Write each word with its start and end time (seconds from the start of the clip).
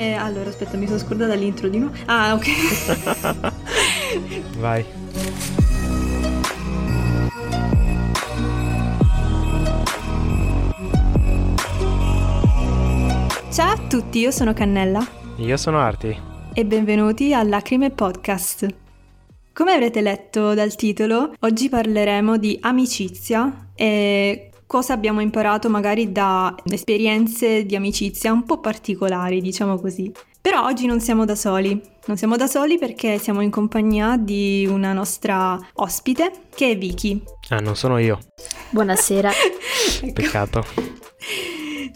Eh, 0.00 0.14
allora, 0.14 0.48
aspetta, 0.48 0.78
mi 0.78 0.86
sono 0.86 0.98
scordata 0.98 1.34
l'intro 1.34 1.68
di 1.68 1.78
nuovo. 1.78 1.94
Ah, 2.06 2.32
ok. 2.32 3.52
Vai. 4.56 4.82
Ciao 13.52 13.72
a 13.72 13.78
tutti, 13.90 14.20
io 14.20 14.30
sono 14.30 14.54
Cannella. 14.54 15.06
Io 15.36 15.56
sono 15.58 15.78
Arti. 15.80 16.18
E 16.54 16.64
benvenuti 16.64 17.34
a 17.34 17.42
Lacrime 17.42 17.90
Podcast. 17.90 18.66
Come 19.52 19.72
avrete 19.72 20.00
letto 20.00 20.54
dal 20.54 20.76
titolo, 20.76 21.34
oggi 21.40 21.68
parleremo 21.68 22.38
di 22.38 22.56
amicizia 22.62 23.68
e 23.74 24.49
cosa 24.70 24.92
abbiamo 24.92 25.20
imparato 25.20 25.68
magari 25.68 26.12
da 26.12 26.54
esperienze 26.66 27.66
di 27.66 27.74
amicizia 27.74 28.30
un 28.30 28.44
po' 28.44 28.60
particolari, 28.60 29.40
diciamo 29.40 29.76
così. 29.80 30.12
Però 30.40 30.64
oggi 30.64 30.86
non 30.86 31.00
siamo 31.00 31.24
da 31.24 31.34
soli, 31.34 31.72
non 32.06 32.16
siamo 32.16 32.36
da 32.36 32.46
soli 32.46 32.78
perché 32.78 33.18
siamo 33.18 33.40
in 33.40 33.50
compagnia 33.50 34.16
di 34.16 34.68
una 34.70 34.92
nostra 34.92 35.58
ospite 35.72 36.30
che 36.54 36.70
è 36.70 36.78
Vicky. 36.78 37.20
Ah, 37.48 37.58
non 37.58 37.74
sono 37.74 37.98
io. 37.98 38.20
Buonasera. 38.70 39.32
Peccato. 40.14 40.64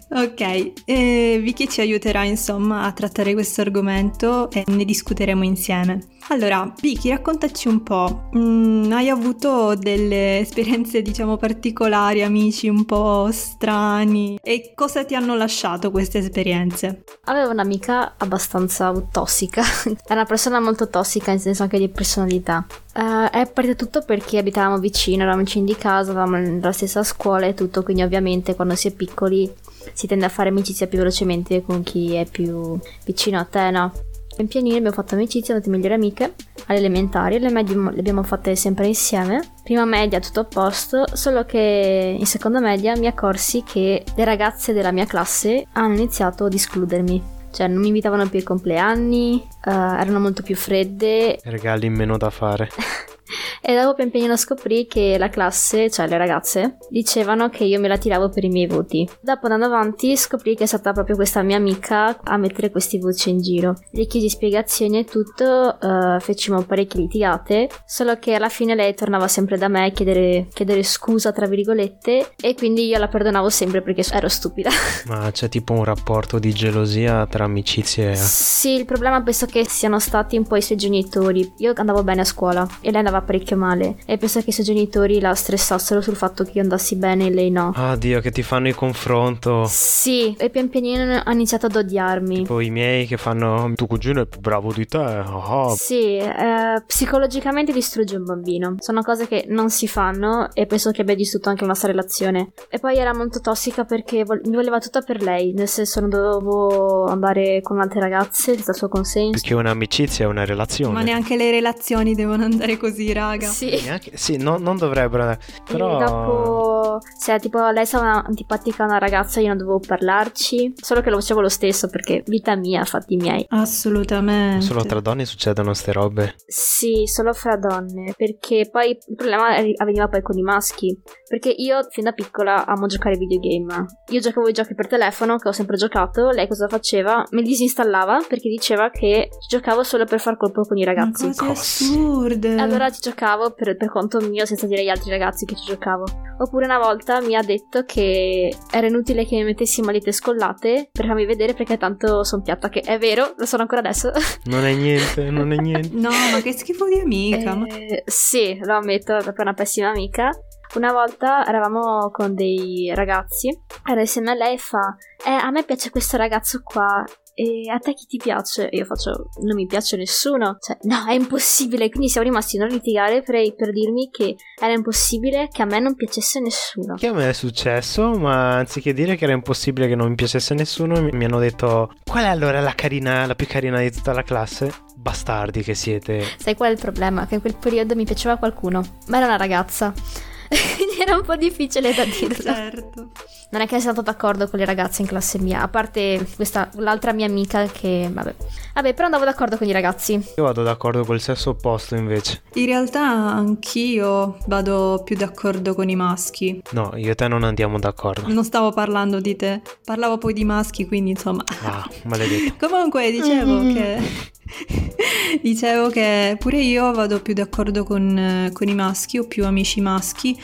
Ok, 0.09 0.71
eh, 0.85 1.39
Vicky 1.41 1.67
ci 1.67 1.81
aiuterà 1.81 2.23
insomma 2.23 2.83
a 2.83 2.91
trattare 2.91 3.33
questo 3.33 3.61
argomento 3.61 4.49
e 4.51 4.63
ne 4.67 4.85
discuteremo 4.85 5.43
insieme. 5.43 6.13
Allora, 6.29 6.73
Vicky, 6.81 7.09
raccontaci 7.09 7.67
un 7.67 7.83
po', 7.83 8.29
mm, 8.35 8.91
hai 8.91 9.09
avuto 9.09 9.75
delle 9.75 10.39
esperienze 10.39 11.03
diciamo 11.03 11.37
particolari, 11.37 12.23
amici 12.23 12.67
un 12.67 12.83
po' 12.85 13.29
strani 13.31 14.39
e 14.41 14.71
cosa 14.73 15.05
ti 15.05 15.13
hanno 15.13 15.35
lasciato 15.35 15.91
queste 15.91 16.17
esperienze? 16.17 17.03
Avevo 17.25 17.51
un'amica 17.51 18.15
abbastanza 18.17 18.91
tossica, 19.11 19.61
è 20.03 20.13
una 20.13 20.25
persona 20.25 20.59
molto 20.59 20.89
tossica 20.89 21.31
in 21.31 21.39
senso 21.39 21.63
anche 21.63 21.77
di 21.77 21.89
personalità. 21.89 22.65
Uh, 22.97 23.29
è 23.29 23.45
partito 23.51 23.75
tutto 23.75 24.03
perché 24.05 24.37
abitavamo 24.37 24.77
vicino, 24.77 25.23
eravamo 25.23 25.43
vicini 25.43 25.65
di 25.65 25.75
casa, 25.75 26.11
avevamo 26.11 26.37
nella 26.37 26.71
stessa 26.71 27.03
scuola 27.03 27.45
e 27.45 27.53
tutto, 27.53 27.83
quindi 27.83 28.03
ovviamente 28.03 28.55
quando 28.55 28.73
si 28.75 28.87
è 28.87 28.91
piccoli 28.93 29.53
si 29.91 30.07
tende 30.07 30.23
a 30.23 30.29
fare 30.29 30.47
amicizia 30.47 30.87
più 30.87 30.99
velocemente 30.99 31.61
con 31.61 31.83
chi 31.83 32.13
è 32.13 32.25
più 32.25 32.79
vicino 33.03 33.37
a 33.37 33.43
te, 33.43 33.69
no? 33.69 33.91
In 34.37 34.47
pianino 34.47 34.77
abbiamo 34.77 34.95
fatto 34.95 35.15
amicizia, 35.15 35.59
siamo 35.59 35.75
migliori 35.75 35.95
amiche 35.95 36.35
alle 36.67 36.79
elementari, 36.79 37.37
le 37.39 37.51
medie 37.51 37.75
le 37.75 37.99
abbiamo 37.99 38.23
fatte 38.23 38.55
sempre 38.55 38.87
insieme. 38.87 39.41
Prima 39.63 39.83
media 39.83 40.21
tutto 40.21 40.39
a 40.39 40.45
posto, 40.45 41.05
solo 41.13 41.43
che 41.43 42.15
in 42.17 42.25
seconda 42.25 42.61
media 42.61 42.97
mi 42.97 43.07
accorsi 43.07 43.63
che 43.63 44.05
le 44.15 44.23
ragazze 44.23 44.71
della 44.71 44.91
mia 44.91 45.05
classe 45.05 45.67
hanno 45.73 45.95
iniziato 45.95 46.45
ad 46.45 46.53
escludermi. 46.53 47.34
Cioè 47.55 47.69
non 47.69 47.79
mi 47.79 47.87
invitavano 47.87 48.27
più 48.27 48.39
ai 48.39 48.43
compleanni, 48.43 49.41
uh, 49.65 49.69
erano 49.69 50.19
molto 50.19 50.43
più 50.43 50.57
fredde. 50.57 51.39
Regali 51.43 51.89
meno 51.89 52.17
da 52.17 52.29
fare. 52.29 52.67
E 53.61 53.75
dopo 53.75 53.95
pian 53.95 54.11
pianino 54.11 54.37
scoprì 54.37 54.85
che 54.85 55.17
la 55.17 55.29
classe, 55.29 55.89
cioè 55.89 56.07
le 56.07 56.17
ragazze, 56.17 56.77
dicevano 56.89 57.49
che 57.49 57.63
io 57.63 57.79
me 57.79 57.87
la 57.87 57.97
tiravo 57.97 58.29
per 58.29 58.43
i 58.43 58.49
miei 58.49 58.67
voti. 58.67 59.07
Dopo 59.21 59.47
andando 59.47 59.65
avanti 59.65 60.15
scoprì 60.15 60.55
che 60.55 60.63
è 60.63 60.67
stata 60.67 60.91
proprio 60.91 61.15
questa 61.15 61.41
mia 61.41 61.57
amica 61.57 62.19
a 62.21 62.37
mettere 62.37 62.69
questi 62.69 62.99
voci 62.99 63.29
in 63.29 63.41
giro. 63.41 63.73
Le 63.91 64.05
chiesi 64.05 64.29
spiegazioni 64.29 64.99
e 64.99 65.03
tutto, 65.05 65.77
uh, 65.79 66.19
fecimo 66.19 66.61
parecchie 66.63 67.01
litigate, 67.01 67.69
solo 67.85 68.17
che 68.19 68.35
alla 68.35 68.49
fine 68.49 68.75
lei 68.75 68.93
tornava 68.93 69.27
sempre 69.27 69.57
da 69.57 69.67
me 69.67 69.85
a 69.85 69.89
chiedere, 69.89 70.47
chiedere 70.53 70.83
scusa, 70.83 71.31
tra 71.31 71.47
virgolette, 71.47 72.33
e 72.39 72.55
quindi 72.55 72.85
io 72.85 72.99
la 72.99 73.07
perdonavo 73.07 73.49
sempre 73.49 73.81
perché 73.81 74.03
ero 74.11 74.29
stupida. 74.29 74.69
Ma 75.07 75.31
c'è 75.31 75.49
tipo 75.49 75.73
un 75.73 75.83
rapporto 75.83 76.39
di 76.39 76.53
gelosia 76.53 77.25
tra 77.27 77.45
amicizie? 77.45 78.15
Sì, 78.15 78.71
il 78.71 78.85
problema 78.85 79.21
penso 79.21 79.45
che 79.45 79.65
siano 79.67 79.99
stati 79.99 80.37
un 80.37 80.45
po' 80.45 80.55
i 80.55 80.61
suoi 80.61 80.77
genitori. 80.77 81.53
Io 81.57 81.73
andavo 81.75 82.03
bene 82.03 82.21
a 82.21 82.25
scuola 82.25 82.67
e 82.81 82.89
lei 82.91 82.99
andava 82.99 83.14
parecchio 83.21 83.57
male 83.57 83.97
e 84.05 84.17
pensa 84.17 84.41
che 84.41 84.49
i 84.49 84.53
suoi 84.53 84.65
genitori 84.65 85.19
la 85.19 85.33
stressassero 85.33 86.01
sul 86.01 86.15
fatto 86.15 86.43
che 86.43 86.51
io 86.55 86.61
andassi 86.61 86.95
bene 86.95 87.27
e 87.27 87.29
lei 87.31 87.51
no. 87.51 87.71
Ah 87.75 87.95
Dio, 87.95 88.19
che 88.21 88.31
ti 88.31 88.43
fanno 88.43 88.67
il 88.67 88.75
confronto. 88.75 89.65
Sì, 89.67 90.35
e 90.37 90.49
pian 90.49 90.69
pianino 90.69 91.21
ha 91.23 91.31
iniziato 91.31 91.65
ad 91.67 91.75
odiarmi. 91.75 92.37
Tipo 92.37 92.59
i 92.59 92.69
miei 92.69 93.05
che 93.05 93.17
fanno 93.17 93.71
tuo 93.75 93.87
cugino 93.87 94.21
è 94.21 94.25
più 94.25 94.39
bravo 94.39 94.71
di 94.73 94.85
te. 94.85 94.97
Oh. 94.97 95.75
Sì, 95.75 96.17
eh, 96.17 96.83
psicologicamente 96.85 97.71
distrugge 97.71 98.15
un 98.15 98.23
bambino. 98.23 98.75
Sono 98.79 99.01
cose 99.01 99.27
che 99.27 99.45
non 99.47 99.69
si 99.69 99.87
fanno 99.87 100.49
e 100.53 100.65
penso 100.65 100.91
che 100.91 101.01
abbia 101.01 101.15
distrutto 101.15 101.49
anche 101.49 101.61
la 101.61 101.69
nostra 101.69 101.89
relazione. 101.89 102.51
E 102.69 102.79
poi 102.79 102.97
era 102.97 103.13
molto 103.13 103.39
tossica 103.39 103.83
perché 103.85 104.23
vol- 104.23 104.41
mi 104.45 104.55
voleva 104.55 104.79
tutta 104.79 105.01
per 105.01 105.21
lei, 105.21 105.53
nel 105.53 105.67
senso 105.67 105.99
non 106.01 106.09
dovevo 106.09 107.05
andare 107.05 107.61
con 107.61 107.79
altre 107.79 107.99
ragazze 107.99 108.53
senza 108.53 108.73
suo 108.73 108.87
consenso. 108.87 109.31
Perché 109.31 109.53
un'amicizia 109.53 110.25
è 110.25 110.27
una 110.27 110.45
relazione. 110.45 110.93
Ma 110.93 111.01
neanche 111.01 111.35
le 111.35 111.51
relazioni 111.51 112.15
devono 112.15 112.43
andare 112.43 112.77
così, 112.77 113.04
raga 113.13 113.35
raga. 113.35 113.47
Sì. 113.47 113.81
Neanche, 113.83 114.11
sì, 114.15 114.37
no, 114.37 114.57
non 114.57 114.77
dovrebbero. 114.77 115.37
Però... 115.65 115.99
E 115.99 116.05
dopo, 116.05 116.99
se 117.17 117.37
tipo 117.39 117.69
lei 117.69 117.85
stava 117.85 118.23
antipatica 118.23 118.83
a 118.83 118.87
una 118.87 118.97
ragazza, 118.97 119.39
io 119.39 119.47
non 119.47 119.57
dovevo 119.57 119.79
parlarci. 119.79 120.73
Solo 120.75 121.01
che 121.01 121.09
lo 121.09 121.19
facevo 121.19 121.41
lo 121.41 121.49
stesso 121.49 121.87
perché 121.89 122.23
vita 122.25 122.55
mia, 122.55 122.83
fatti 122.83 123.15
miei. 123.15 123.45
Assolutamente. 123.49 124.65
Solo 124.65 124.83
tra 124.83 124.99
donne 124.99 125.25
succedono 125.25 125.73
ste 125.73 125.91
robe. 125.91 126.35
Sì, 126.45 127.03
solo 127.05 127.33
fra 127.33 127.57
donne. 127.57 128.13
Perché 128.15 128.69
poi 128.71 128.91
il 128.91 129.15
problema 129.15 129.55
avveniva 129.77 130.07
poi 130.07 130.21
con 130.21 130.37
i 130.37 130.41
maschi. 130.41 130.99
Perché 131.27 131.49
io 131.49 131.79
fin 131.89 132.03
da 132.05 132.11
piccola 132.11 132.65
amo 132.65 132.85
giocare 132.85 133.17
videogame. 133.17 133.85
Io 134.09 134.19
giocavo 134.19 134.47
i 134.47 134.53
giochi 134.53 134.75
per 134.75 134.87
telefono, 134.87 135.37
che 135.37 135.49
ho 135.49 135.51
sempre 135.51 135.77
giocato. 135.77 136.29
Lei 136.29 136.47
cosa 136.47 136.67
faceva? 136.67 137.23
Me 137.31 137.41
li 137.41 137.47
disinstallava 137.47 138.23
perché 138.27 138.49
diceva 138.49 138.89
che 138.89 139.29
giocavo 139.49 139.83
solo 139.83 140.05
per 140.05 140.19
far 140.19 140.37
colpo 140.37 140.61
con 140.61 140.77
i 140.77 140.83
ragazzi. 140.83 141.27
Ma 141.27 141.33
cose 141.35 141.51
assurde. 141.51 142.55
Allora 142.55 142.89
ci 142.95 143.09
giocavo 143.09 143.51
per, 143.51 143.75
per, 143.77 143.89
conto 143.89 144.19
mio 144.19 144.45
senza 144.45 144.65
dire 144.65 144.81
agli 144.81 144.89
altri 144.89 145.09
ragazzi 145.09 145.45
che 145.45 145.55
ci 145.55 145.65
giocavo. 145.65 146.05
Oppure 146.37 146.65
una 146.65 146.79
volta 146.79 147.21
mi 147.21 147.35
ha 147.35 147.41
detto 147.41 147.83
che 147.83 148.53
era 148.71 148.87
inutile 148.87 149.25
che 149.25 149.35
mi 149.35 149.43
mettessi 149.43 149.81
malite 149.81 150.11
scollate 150.11 150.89
per 150.91 151.05
farmi 151.05 151.25
vedere 151.25 151.53
perché 151.53 151.77
tanto 151.77 152.23
sono 152.23 152.41
piatta, 152.41 152.69
che 152.69 152.81
è 152.81 152.97
vero, 152.97 153.33
lo 153.37 153.45
sono 153.45 153.61
ancora 153.63 153.81
adesso. 153.81 154.11
Non 154.45 154.63
è 154.63 154.73
niente, 154.73 155.29
non 155.31 155.51
è 155.51 155.55
niente. 155.57 155.89
no, 155.93 156.09
ma 156.09 156.39
che 156.41 156.53
schifo 156.53 156.87
di 156.87 156.99
amica. 156.99 157.51
Eh, 157.51 157.55
ma... 157.55 157.65
Sì, 158.05 158.57
lo 158.61 158.75
ammetto, 158.75 159.17
è 159.17 159.23
proprio 159.23 159.45
una 159.45 159.53
pessima 159.53 159.89
amica. 159.89 160.29
Una 160.75 160.91
volta 160.91 161.45
eravamo 161.45 162.09
con 162.11 162.35
dei 162.35 162.91
ragazzi, 162.93 163.49
ero 163.89 163.99
insieme 163.99 164.31
a 164.31 164.33
lei 164.35 164.53
e 164.55 164.57
fa: 164.57 164.95
Eh, 165.25 165.29
a 165.29 165.49
me 165.51 165.63
piace 165.63 165.89
questo 165.89 166.17
ragazzo 166.17 166.61
qua 166.63 167.03
e 167.37 167.69
a 167.69 167.79
te 167.79 167.93
chi 167.93 168.05
ti 168.05 168.17
piace? 168.17 168.69
E 168.69 168.77
io 168.77 168.85
faccio, 168.85 169.29
non 169.41 169.55
mi 169.55 169.65
piace 169.65 169.97
nessuno. 169.97 170.57
Cioè, 170.59 170.77
no, 170.83 171.05
è 171.05 171.13
impossibile. 171.13 171.89
Quindi 171.89 172.07
siamo 172.07 172.25
rimasti 172.25 172.57
a 172.57 172.65
litigare 172.65 173.21
per, 173.23 173.53
per 173.53 173.73
dirmi 173.73 174.09
che 174.09 174.37
era 174.59 174.71
impossibile 174.71 175.49
che 175.51 175.61
a 175.61 175.65
me 175.65 175.79
non 175.81 175.95
piacesse 175.95 176.39
nessuno. 176.39 176.95
Che 176.95 177.07
a 177.07 177.13
me 177.13 177.29
è 177.29 177.33
successo, 177.33 178.11
ma 178.11 178.55
anziché 178.55 178.93
dire 178.93 179.17
che 179.17 179.25
era 179.25 179.33
impossibile 179.33 179.89
che 179.89 179.95
non 179.95 180.07
mi 180.07 180.15
piacesse 180.15 180.53
nessuno, 180.53 181.01
mi 181.01 181.25
hanno 181.25 181.39
detto, 181.39 181.93
qual 182.05 182.23
è 182.23 182.27
allora 182.27 182.61
la 182.61 182.73
carina, 182.73 183.25
la 183.25 183.35
più 183.35 183.47
carina 183.47 183.81
di 183.81 183.91
tutta 183.91 184.13
la 184.13 184.23
classe? 184.23 184.73
Bastardi 184.95 185.61
che 185.61 185.73
siete. 185.75 186.23
Sai 186.37 186.55
qual 186.55 186.69
è 186.69 186.73
il 186.73 186.79
problema? 186.79 187.27
Che 187.27 187.35
in 187.35 187.41
quel 187.41 187.57
periodo 187.57 187.95
mi 187.95 188.05
piaceva 188.05 188.37
qualcuno, 188.37 188.81
ma 189.07 189.17
era 189.17 189.25
una 189.25 189.37
ragazza. 189.37 189.93
Quindi 190.47 191.01
era 191.01 191.17
un 191.17 191.23
po' 191.23 191.35
difficile 191.35 191.93
da 191.93 192.05
dirlo. 192.07 192.53
Certo. 192.53 193.11
Non 193.51 193.61
è 193.61 193.67
che 193.67 193.79
sia 193.79 193.91
stato 193.91 194.01
d'accordo 194.01 194.49
con 194.49 194.59
le 194.59 194.65
ragazze 194.65 195.01
in 195.01 195.07
classe 195.07 195.39
mia, 195.39 195.61
a 195.61 195.67
parte 195.67 196.27
questa, 196.35 196.69
l'altra 196.75 197.13
mia 197.13 197.25
amica 197.25 197.65
che, 197.65 198.09
vabbè. 198.11 198.35
Vabbè, 198.73 198.93
però 198.93 199.05
andavo 199.05 199.23
d'accordo 199.23 199.57
con 199.57 199.67
i 199.67 199.71
ragazzi. 199.71 200.13
Io 200.35 200.43
vado 200.43 200.63
d'accordo 200.63 201.05
col 201.05 201.21
sesso 201.21 201.51
opposto 201.51 201.95
invece. 201.95 202.41
In 202.55 202.65
realtà 202.65 203.01
anch'io 203.01 204.37
vado 204.47 205.01
più 205.05 205.15
d'accordo 205.15 205.73
con 205.73 205.87
i 205.89 205.95
maschi. 205.95 206.61
No, 206.71 206.91
io 206.95 207.11
e 207.11 207.15
te 207.15 207.27
non 207.27 207.43
andiamo 207.43 207.79
d'accordo. 207.79 208.27
Non 208.27 208.43
stavo 208.43 208.71
parlando 208.71 209.21
di 209.21 209.35
te, 209.35 209.61
parlavo 209.85 210.17
poi 210.17 210.33
di 210.33 210.43
maschi, 210.43 210.85
quindi 210.85 211.11
insomma... 211.11 211.43
Ah, 211.63 211.87
maledetto. 212.03 212.67
Comunque 212.67 213.11
dicevo 213.11 213.53
mm-hmm. 213.53 213.73
che... 213.73 214.33
Dicevo 215.41 215.89
che 215.89 216.35
pure 216.39 216.59
io 216.59 216.91
vado 216.91 217.21
più 217.21 217.33
d'accordo 217.33 217.83
con, 217.83 218.49
con, 218.53 218.67
i 218.67 218.75
maschi, 218.75 219.17
ho 219.17 219.25
più 219.25 219.45
amici 219.45 219.81
maschi, 219.81 220.39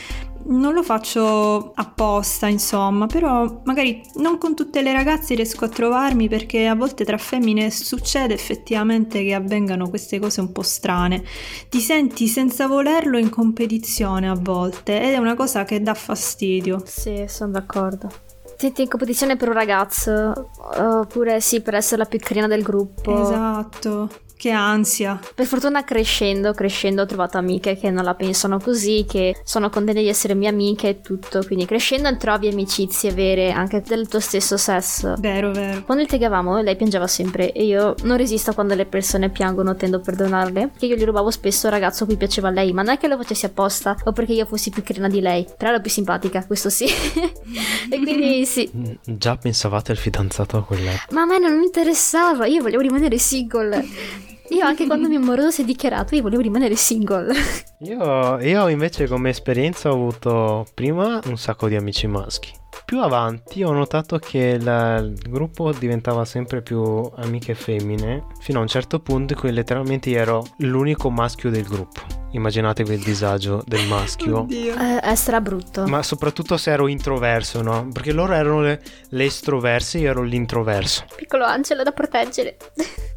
non 0.46 0.72
lo 0.72 0.82
faccio 0.82 1.72
apposta, 1.74 2.46
insomma, 2.46 3.06
però 3.06 3.62
magari 3.64 4.02
non 4.16 4.38
con 4.38 4.54
tutte 4.54 4.82
le 4.82 4.92
ragazze 4.92 5.34
riesco 5.34 5.64
a 5.64 5.68
trovarmi 5.68 6.28
perché 6.28 6.66
a 6.66 6.74
volte 6.74 7.04
tra 7.04 7.18
femmine 7.18 7.70
succede 7.70 8.34
effettivamente 8.34 9.22
che 9.22 9.34
avvengano 9.34 9.88
queste 9.88 10.18
cose 10.18 10.40
un 10.40 10.52
po' 10.52 10.62
strane. 10.62 11.22
Ti 11.68 11.80
senti 11.80 12.26
senza 12.26 12.66
volerlo 12.66 13.18
in 13.18 13.30
competizione 13.30 14.28
a 14.28 14.34
volte 14.38 15.00
ed 15.02 15.12
è 15.12 15.18
una 15.18 15.34
cosa 15.34 15.64
che 15.64 15.80
dà 15.82 15.94
fastidio. 15.94 16.82
Sì, 16.84 17.24
sono 17.28 17.52
d'accordo. 17.52 18.10
Senti 18.56 18.82
in 18.82 18.88
competizione 18.88 19.36
per 19.36 19.48
un 19.48 19.54
ragazzo, 19.54 20.50
oppure 20.76 21.40
sì, 21.40 21.60
per 21.60 21.74
essere 21.74 22.02
la 22.02 22.04
più 22.04 22.18
carina 22.18 22.46
del 22.46 22.62
gruppo. 22.62 23.22
Esatto 23.22 24.08
che 24.42 24.50
ansia. 24.50 25.20
Per 25.36 25.46
fortuna 25.46 25.84
crescendo, 25.84 26.52
crescendo 26.52 27.02
ho 27.02 27.06
trovato 27.06 27.38
amiche 27.38 27.78
che 27.78 27.92
non 27.92 28.02
la 28.02 28.16
pensano 28.16 28.58
così, 28.58 29.06
che 29.08 29.40
sono 29.44 29.70
contente 29.70 30.00
di 30.00 30.08
essere 30.08 30.34
mie 30.34 30.48
amiche 30.48 30.88
e 30.88 31.00
tutto. 31.00 31.44
Quindi 31.46 31.64
crescendo 31.64 32.16
trovi 32.16 32.48
amicizie 32.48 33.12
vere 33.12 33.52
anche 33.52 33.82
del 33.82 34.08
tuo 34.08 34.18
stesso 34.18 34.56
sesso. 34.56 35.14
Vero, 35.20 35.52
vero. 35.52 35.84
Quando 35.84 36.02
litigavamo 36.02 36.60
lei 36.60 36.74
piangeva 36.74 37.06
sempre 37.06 37.52
e 37.52 37.64
io 37.66 37.94
non 38.02 38.16
resisto 38.16 38.52
quando 38.52 38.74
le 38.74 38.84
persone 38.84 39.30
piangono, 39.30 39.76
tendo 39.76 39.98
a 39.98 40.00
perdonarle. 40.00 40.70
Perché 40.70 40.86
io 40.86 40.96
gli 40.96 41.04
rubavo 41.04 41.30
spesso 41.30 41.68
il 41.68 41.72
ragazzo 41.74 42.02
a 42.02 42.06
cui 42.08 42.16
piaceva 42.16 42.48
a 42.48 42.50
lei, 42.50 42.72
ma 42.72 42.82
non 42.82 42.94
è 42.94 42.98
che 42.98 43.06
lo 43.06 43.16
facessi 43.16 43.46
apposta 43.46 43.94
o 44.02 44.10
perché 44.10 44.32
io 44.32 44.44
fossi 44.44 44.70
più 44.70 44.82
carina 44.82 45.06
di 45.06 45.20
lei. 45.20 45.46
Però 45.56 45.70
ero 45.70 45.80
più 45.80 45.90
simpatica, 45.90 46.44
questo 46.44 46.68
sì. 46.68 46.86
e 47.88 47.96
quindi 47.96 48.44
sì. 48.44 48.68
Mm, 48.76 48.90
Già 49.04 49.36
pensavate 49.36 49.92
al 49.92 49.98
fidanzato 49.98 50.64
con 50.64 50.78
lei? 50.78 50.96
Ma 51.10 51.20
a 51.20 51.26
me 51.26 51.38
non 51.38 51.56
mi 51.56 51.64
interessava, 51.64 52.46
io 52.46 52.60
volevo 52.60 52.82
rimanere 52.82 53.18
single. 53.18 54.30
Io 54.52 54.64
anche 54.64 54.86
quando 54.86 55.08
mio 55.08 55.18
amoroso 55.18 55.50
si 55.50 55.62
è 55.62 55.64
dichiarato, 55.64 56.14
io 56.14 56.22
volevo 56.22 56.42
rimanere 56.42 56.76
single. 56.76 57.32
Io, 57.82 58.38
io 58.40 58.68
invece 58.68 59.08
come 59.08 59.30
esperienza 59.30 59.90
ho 59.90 59.94
avuto 59.94 60.66
prima 60.72 61.18
un 61.26 61.36
sacco 61.36 61.66
di 61.66 61.74
amici 61.74 62.06
maschi. 62.06 62.52
Più 62.84 63.00
avanti 63.00 63.64
ho 63.64 63.72
notato 63.72 64.18
che 64.18 64.56
la- 64.60 64.98
il 64.98 65.18
gruppo 65.28 65.72
diventava 65.72 66.24
sempre 66.24 66.62
più 66.62 66.80
amiche 67.16 67.54
femmine, 67.54 68.24
fino 68.38 68.58
a 68.60 68.62
un 68.62 68.68
certo 68.68 69.00
punto 69.00 69.32
in 69.32 69.38
cui 69.40 69.50
letteralmente 69.50 70.10
io 70.10 70.18
ero 70.20 70.44
l'unico 70.58 71.10
maschio 71.10 71.50
del 71.50 71.64
gruppo. 71.64 72.02
Immaginatevi 72.30 72.94
il 72.94 73.02
disagio 73.02 73.64
del 73.66 73.84
maschio. 73.88 74.46
Eh, 74.52 75.00
è 75.00 75.14
strabrutto. 75.16 75.84
Ma 75.88 76.04
soprattutto 76.04 76.56
se 76.56 76.70
ero 76.70 76.86
introverso, 76.86 77.62
no? 77.62 77.88
Perché 77.92 78.12
loro 78.12 78.32
erano 78.34 78.60
le, 78.60 78.80
le 79.08 79.24
estroverse, 79.24 79.98
io 79.98 80.10
ero 80.10 80.22
l'introverso. 80.22 81.04
Piccolo 81.16 81.44
angelo 81.44 81.82
da 81.82 81.90
proteggere. 81.90 82.56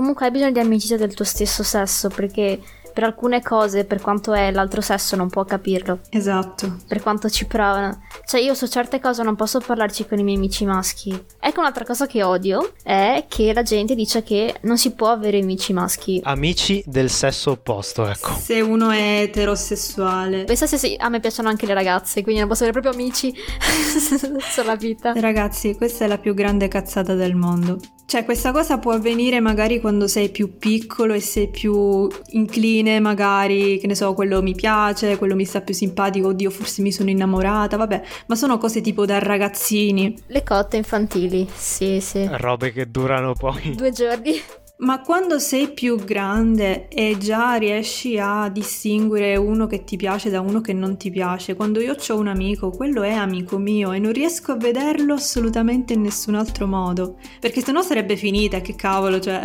Comunque 0.00 0.24
hai 0.24 0.32
bisogno 0.32 0.52
di 0.52 0.60
amicizia 0.60 0.96
del 0.96 1.12
tuo 1.12 1.26
stesso 1.26 1.62
sesso 1.62 2.08
perché 2.08 2.58
per 2.94 3.04
alcune 3.04 3.42
cose, 3.42 3.84
per 3.84 4.00
quanto 4.00 4.32
è 4.32 4.50
l'altro 4.50 4.80
sesso, 4.80 5.14
non 5.14 5.28
può 5.28 5.44
capirlo. 5.44 6.00
Esatto. 6.08 6.78
Per 6.88 7.02
quanto 7.02 7.28
ci 7.28 7.44
provano. 7.44 8.00
Cioè, 8.24 8.40
io 8.40 8.54
su 8.54 8.66
certe 8.66 8.98
cose 8.98 9.22
non 9.22 9.36
posso 9.36 9.60
parlarci 9.60 10.08
con 10.08 10.18
i 10.18 10.22
miei 10.22 10.38
amici 10.38 10.64
maschi. 10.64 11.10
Ecco 11.38 11.60
un'altra 11.60 11.84
cosa 11.84 12.06
che 12.06 12.22
odio 12.22 12.72
è 12.82 13.26
che 13.28 13.52
la 13.52 13.62
gente 13.62 13.94
dice 13.94 14.22
che 14.22 14.54
non 14.62 14.78
si 14.78 14.92
può 14.92 15.08
avere 15.08 15.38
amici 15.38 15.74
maschi. 15.74 16.18
Amici 16.24 16.82
del 16.86 17.10
sesso 17.10 17.50
opposto, 17.50 18.06
ecco. 18.06 18.32
Se 18.32 18.58
uno 18.62 18.88
è 18.88 19.20
eterosessuale. 19.20 20.44
Pensa 20.44 20.66
se 20.66 20.78
sì, 20.78 20.96
a 20.98 21.10
me 21.10 21.20
piacciono 21.20 21.50
anche 21.50 21.66
le 21.66 21.74
ragazze, 21.74 22.22
quindi 22.22 22.40
non 22.40 22.48
posso 22.48 22.64
avere 22.64 22.80
proprio 22.80 22.98
amici 22.98 23.34
sulla 24.50 24.76
vita. 24.76 25.12
Ragazzi, 25.14 25.76
questa 25.76 26.06
è 26.06 26.08
la 26.08 26.16
più 26.16 26.32
grande 26.32 26.68
cazzata 26.68 27.14
del 27.14 27.34
mondo. 27.34 27.78
Cioè, 28.10 28.24
questa 28.24 28.50
cosa 28.50 28.78
può 28.78 28.90
avvenire 28.90 29.38
magari 29.38 29.78
quando 29.78 30.08
sei 30.08 30.30
più 30.30 30.58
piccolo 30.58 31.14
e 31.14 31.20
sei 31.20 31.46
più 31.48 32.08
incline, 32.30 32.98
magari, 32.98 33.78
che 33.78 33.86
ne 33.86 33.94
so, 33.94 34.14
quello 34.14 34.42
mi 34.42 34.52
piace, 34.56 35.16
quello 35.16 35.36
mi 35.36 35.44
sta 35.44 35.60
più 35.60 35.74
simpatico, 35.74 36.26
oddio, 36.26 36.50
forse 36.50 36.82
mi 36.82 36.90
sono 36.90 37.08
innamorata, 37.08 37.76
vabbè, 37.76 38.02
ma 38.26 38.34
sono 38.34 38.58
cose 38.58 38.80
tipo 38.80 39.06
da 39.06 39.20
ragazzini. 39.20 40.12
Le 40.26 40.42
cotte 40.42 40.76
infantili, 40.76 41.46
sì, 41.54 42.00
sì. 42.00 42.26
Robe 42.28 42.72
che 42.72 42.90
durano 42.90 43.34
poi. 43.34 43.76
Due 43.76 43.92
giorni. 43.92 44.32
Ma 44.80 45.02
quando 45.02 45.38
sei 45.38 45.72
più 45.72 45.96
grande 45.96 46.88
e 46.88 47.16
già 47.18 47.56
riesci 47.56 48.18
a 48.18 48.48
distinguere 48.48 49.36
uno 49.36 49.66
che 49.66 49.84
ti 49.84 49.96
piace 49.96 50.30
da 50.30 50.40
uno 50.40 50.62
che 50.62 50.72
non 50.72 50.96
ti 50.96 51.10
piace, 51.10 51.54
quando 51.54 51.80
io 51.80 51.94
ho 52.08 52.16
un 52.18 52.28
amico, 52.28 52.70
quello 52.70 53.02
è 53.02 53.12
amico 53.12 53.58
mio 53.58 53.92
e 53.92 53.98
non 53.98 54.12
riesco 54.12 54.52
a 54.52 54.56
vederlo 54.56 55.12
assolutamente 55.12 55.92
in 55.92 56.00
nessun 56.00 56.34
altro 56.34 56.66
modo, 56.66 57.18
perché 57.40 57.60
sennò 57.60 57.82
sarebbe 57.82 58.16
finita, 58.16 58.62
che 58.62 58.74
cavolo, 58.74 59.20
cioè, 59.20 59.42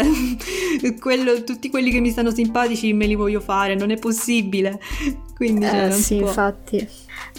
quello- 1.02 1.44
tutti 1.44 1.70
quelli 1.70 1.92
che 1.92 2.00
mi 2.00 2.12
stanno 2.12 2.32
simpatici 2.32 2.94
me 2.94 3.06
li 3.06 3.16
voglio 3.16 3.42
fare, 3.42 3.76
non 3.76 3.92
è 3.92 3.98
possibile. 4.00 4.80
Quindi 5.36 5.70
cioè, 5.70 5.84
Eh, 5.84 5.88
non 5.90 6.02
si 6.02 6.04
sì, 6.04 6.16
infatti. 6.16 6.88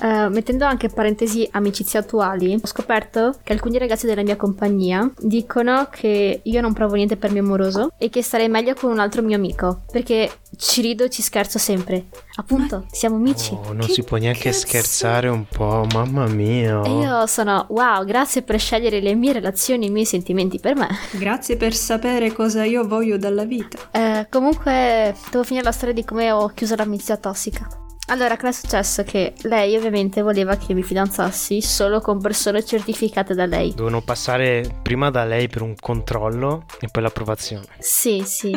Eh, 0.03 0.29
mettendo 0.29 0.65
anche 0.65 0.89
parentesi 0.89 1.49
amicizie 1.53 1.99
attuali, 1.99 2.55
ho 2.55 2.67
scoperto 2.67 3.35
che 3.43 3.53
alcuni 3.53 3.79
ragazzi 3.79 4.07
della 4.07 4.23
mia 4.23 4.37
compagnia 4.37 5.11
dicono 5.19 5.89
che 5.91 6.41
io 6.43 6.61
non 6.61 6.73
provo 6.73 6.95
niente 6.95 7.17
per 7.17 7.31
mio 7.33 7.43
amoroso 7.43 7.93
e 7.99 8.11
che 8.11 8.23
starei 8.23 8.49
meglio 8.49 8.75
con 8.75 8.91
un 8.91 8.99
altro 8.99 9.23
mio 9.23 9.37
amico 9.37 9.83
perché 9.91 10.31
ci 10.57 10.81
rido 10.81 11.05
e 11.05 11.11
ci 11.11 11.23
scherzo 11.23 11.59
sempre. 11.59 12.07
Appunto, 12.37 12.87
siamo 12.91 13.17
amici. 13.17 13.53
Oh, 13.55 13.73
non 13.73 13.87
Che 13.87 13.93
si 13.93 14.03
può 14.03 14.17
neanche 14.19 14.51
cazzo? 14.51 14.67
scherzare 14.67 15.29
un 15.29 15.47
po', 15.47 15.87
mamma 15.93 16.27
mia. 16.27 16.83
E 16.83 16.91
io 16.91 17.27
sono 17.27 17.67
wow, 17.71 18.05
grazie 18.05 18.43
per 18.43 18.59
scegliere 18.59 19.01
le 19.01 19.15
mie 19.15 19.33
relazioni 19.33 19.87
e 19.87 19.89
i 19.89 19.93
miei 19.93 20.05
sentimenti 20.07 20.59
per 20.61 20.77
me. 20.77 20.89
Grazie 21.13 21.57
per 21.57 21.75
sapere 21.75 22.33
cosa 22.33 22.65
io 22.65 22.87
voglio 22.87 23.17
dalla 23.17 23.45
vita. 23.45 23.79
Eh, 23.91 24.27
comunque, 24.31 25.15
devo 25.31 25.45
finire 25.45 25.65
la 25.65 25.73
storia 25.73 25.95
di 25.95 26.05
come 26.05 26.31
ho 26.31 26.49
chiuso 26.49 26.75
l'amicizia 26.77 27.17
tossica. 27.17 27.67
Allora, 28.09 28.37
cosa 28.37 28.49
è 28.51 28.53
successo? 28.53 29.03
Che 29.03 29.35
lei 29.43 29.77
ovviamente 29.77 30.23
voleva 30.23 30.57
che 30.57 30.75
mi 30.75 30.85
fidanzassi 30.85 31.61
solo 31.61 32.01
con 32.01 32.21
persone 32.21 32.65
certificate 32.65 33.35
da 33.35 33.47
lei. 33.47 33.75
Devono 33.75 34.01
passare 34.01 34.79
prima 34.83 35.11
da 35.11 35.25
lei 35.25 35.49
per 35.49 35.63
un 35.63 35.75
controllo 35.75 36.67
e 36.79 36.87
poi 36.89 37.03
l'approvazione. 37.03 37.67
Sì, 37.81 38.23
sì. 38.25 38.51